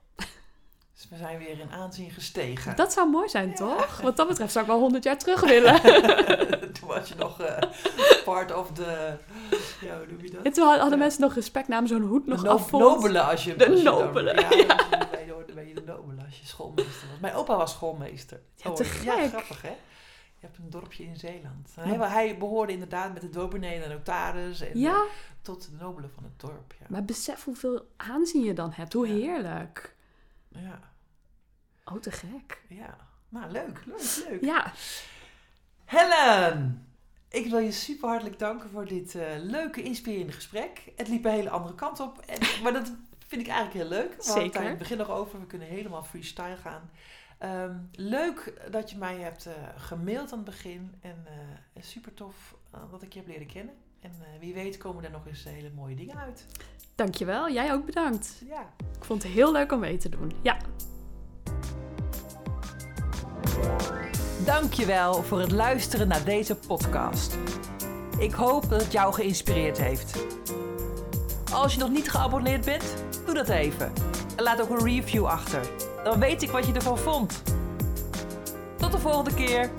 Dus 1.01 1.09
we 1.09 1.17
zijn 1.17 1.37
weer 1.37 1.59
in 1.59 1.71
aanzien 1.71 2.11
gestegen. 2.11 2.75
Dat 2.75 2.93
zou 2.93 3.09
mooi 3.09 3.29
zijn, 3.29 3.49
Ja. 3.49 3.55
toch? 3.55 4.01
Wat 4.01 4.17
dat 4.17 4.27
betreft 4.27 4.51
zou 4.51 4.65
ik 4.65 4.71
wel 4.71 4.79
honderd 4.79 5.03
jaar 5.03 5.17
terug 5.17 5.41
willen. 5.41 5.81
Toen 6.79 6.87
was 6.87 7.07
je 7.09 7.15
nog 7.17 7.41
eh, 7.41 7.57
part 8.25 8.55
of 8.55 8.71
the... 8.71 9.17
Ja, 9.81 9.97
hoe 9.97 10.05
noem 10.09 10.21
je 10.23 10.31
dat? 10.31 10.43
en 10.45 10.51
toen 10.53 10.67
hadden 10.67 10.89
Ja. 10.89 10.95
mensen 10.95 11.21
nog 11.21 11.33
respect, 11.33 11.67
namen 11.67 11.87
zo'n 11.89 12.01
hoed 12.01 12.25
nog 12.25 12.43
no- 12.43 12.49
af. 12.49 12.69
vond. 12.69 12.83
nobele 12.83 13.21
als 13.21 13.43
je... 13.43 13.55
De 13.55 13.67
als 13.69 13.77
je 13.77 13.83
dan- 13.83 14.23
ja, 14.23 14.33
de- 14.49 15.43
dan 15.45 15.55
ben 15.55 15.67
je 15.67 15.73
de 15.73 15.83
nobele 15.85 16.21
als 16.25 16.39
je 16.39 16.45
schoolmeester 16.47 17.07
was. 17.11 17.19
Mijn 17.21 17.33
opa 17.33 17.55
was 17.57 17.71
schoolmeester. 17.71 18.39
Ja, 18.55 18.71
te 18.71 18.83
Ja, 19.03 19.13
gek. 19.15 19.29
grappig 19.29 19.61
hè? 19.61 19.69
Je 20.39 20.47
hebt 20.47 20.57
een 20.57 20.69
dorpje 20.69 21.03
in 21.03 21.15
Zeeland. 21.17 21.69
Hij, 21.79 22.09
hij 22.09 22.37
behoorde 22.37 22.71
inderdaad 22.73 23.13
met 23.13 23.21
de 23.21 23.29
dominee 23.29 23.75
en 23.75 23.89
de 23.89 23.95
notaris 23.95 24.61
en 24.61 24.79
Ja, 24.79 25.03
tot 25.41 25.61
de 25.69 25.75
nobele 25.79 26.07
van 26.15 26.23
het 26.23 26.39
dorp. 26.39 26.73
Ja. 26.79 26.85
maar 26.89 27.05
besef 27.05 27.43
hoeveel 27.43 27.85
aanzien 27.97 28.43
je 28.43 28.53
dan 28.53 28.71
hebt. 28.73 28.93
Hoe 28.93 29.07
Ja. 29.07 29.13
heerlijk. 29.13 29.95
Ja, 30.49 30.79
Oh, 31.85 31.97
te 31.99 32.11
gek. 32.11 32.61
ja. 32.69 32.97
Nou, 33.29 33.51
leuk, 33.51 33.85
leuk, 33.85 34.25
leuk. 34.29 34.43
Ja, 34.43 34.73
Helen, 35.85 36.87
ik 37.29 37.49
wil 37.49 37.59
je 37.59 37.71
super 37.71 38.09
hartelijk 38.09 38.39
danken 38.39 38.69
voor 38.69 38.85
dit 38.85 39.15
eh, 39.15 39.27
leuke, 39.37 39.81
inspirerende 39.81 40.33
gesprek. 40.33 40.91
Het 40.95 41.07
liep 41.07 41.25
een 41.25 41.31
hele 41.31 41.49
andere 41.49 41.75
kant 41.75 41.99
op, 41.99 42.19
en, 42.19 42.39
maar 42.63 42.73
dat 42.73 42.91
vind 43.27 43.41
ik 43.41 43.47
eigenlijk 43.47 43.73
heel 43.73 43.99
leuk. 43.99 44.15
We 44.17 44.23
hadden 44.23 44.43
het 44.43 44.45
in 44.45 44.51
Zeker. 44.51 44.69
het 44.69 44.77
begin 44.77 44.97
nog 44.97 45.09
over, 45.09 45.39
we 45.39 45.45
kunnen 45.45 45.67
helemaal 45.67 46.03
freestyle 46.03 46.57
gaan. 46.57 46.89
Ehm, 47.37 47.75
leuk 47.91 48.61
dat 48.71 48.91
je 48.91 48.97
mij 48.97 49.17
hebt 49.17 49.45
eh, 49.45 49.53
gemaild 49.77 50.31
aan 50.31 50.37
het 50.37 50.47
begin 50.47 50.93
en 51.01 51.25
eh, 51.25 51.83
super 51.83 52.13
tof 52.13 52.55
dat 52.91 53.01
ik 53.01 53.13
je 53.13 53.19
heb 53.19 53.27
leren 53.27 53.47
kennen. 53.47 53.73
En 53.99 54.11
wie 54.39 54.53
weet 54.53 54.77
komen 54.77 55.03
er 55.03 55.11
nog 55.11 55.27
eens 55.27 55.43
hele 55.43 55.71
mooie 55.75 55.95
dingen 55.95 56.17
uit. 56.17 56.45
dankjewel. 56.95 57.49
Jij 57.51 57.73
ook 57.73 57.85
bedankt. 57.85 58.41
Ja. 58.47 58.73
Ik 58.97 59.05
vond 59.05 59.23
het 59.23 59.31
heel 59.31 59.51
leuk 59.51 59.71
om 59.71 59.79
mee 59.79 59.97
te 59.97 60.09
doen. 60.09 60.31
Ja. 60.41 60.57
Dankjewel 64.45 65.23
voor 65.23 65.39
het 65.39 65.51
luisteren 65.51 66.07
naar 66.07 66.23
deze 66.23 66.55
podcast. 66.55 67.37
Ik 68.17 68.31
hoop 68.31 68.69
dat 68.69 68.81
het 68.81 68.91
jou 68.91 69.13
geïnspireerd 69.13 69.77
heeft. 69.77 70.25
Als 71.53 71.73
je 71.73 71.79
nog 71.79 71.89
niet 71.89 72.09
geabonneerd 72.11 72.65
bent, 72.65 72.83
doe 73.25 73.35
dat 73.35 73.49
even. 73.49 73.91
En 74.35 74.43
laat 74.43 74.61
ook 74.61 74.69
een 74.69 74.85
review 74.85 75.25
achter. 75.25 75.61
Dan 76.03 76.19
weet 76.19 76.41
ik 76.41 76.49
wat 76.49 76.67
je 76.67 76.73
ervan 76.73 76.97
vond. 76.97 77.41
Tot 78.77 78.91
de 78.91 78.99
volgende 78.99 79.33
keer. 79.33 79.69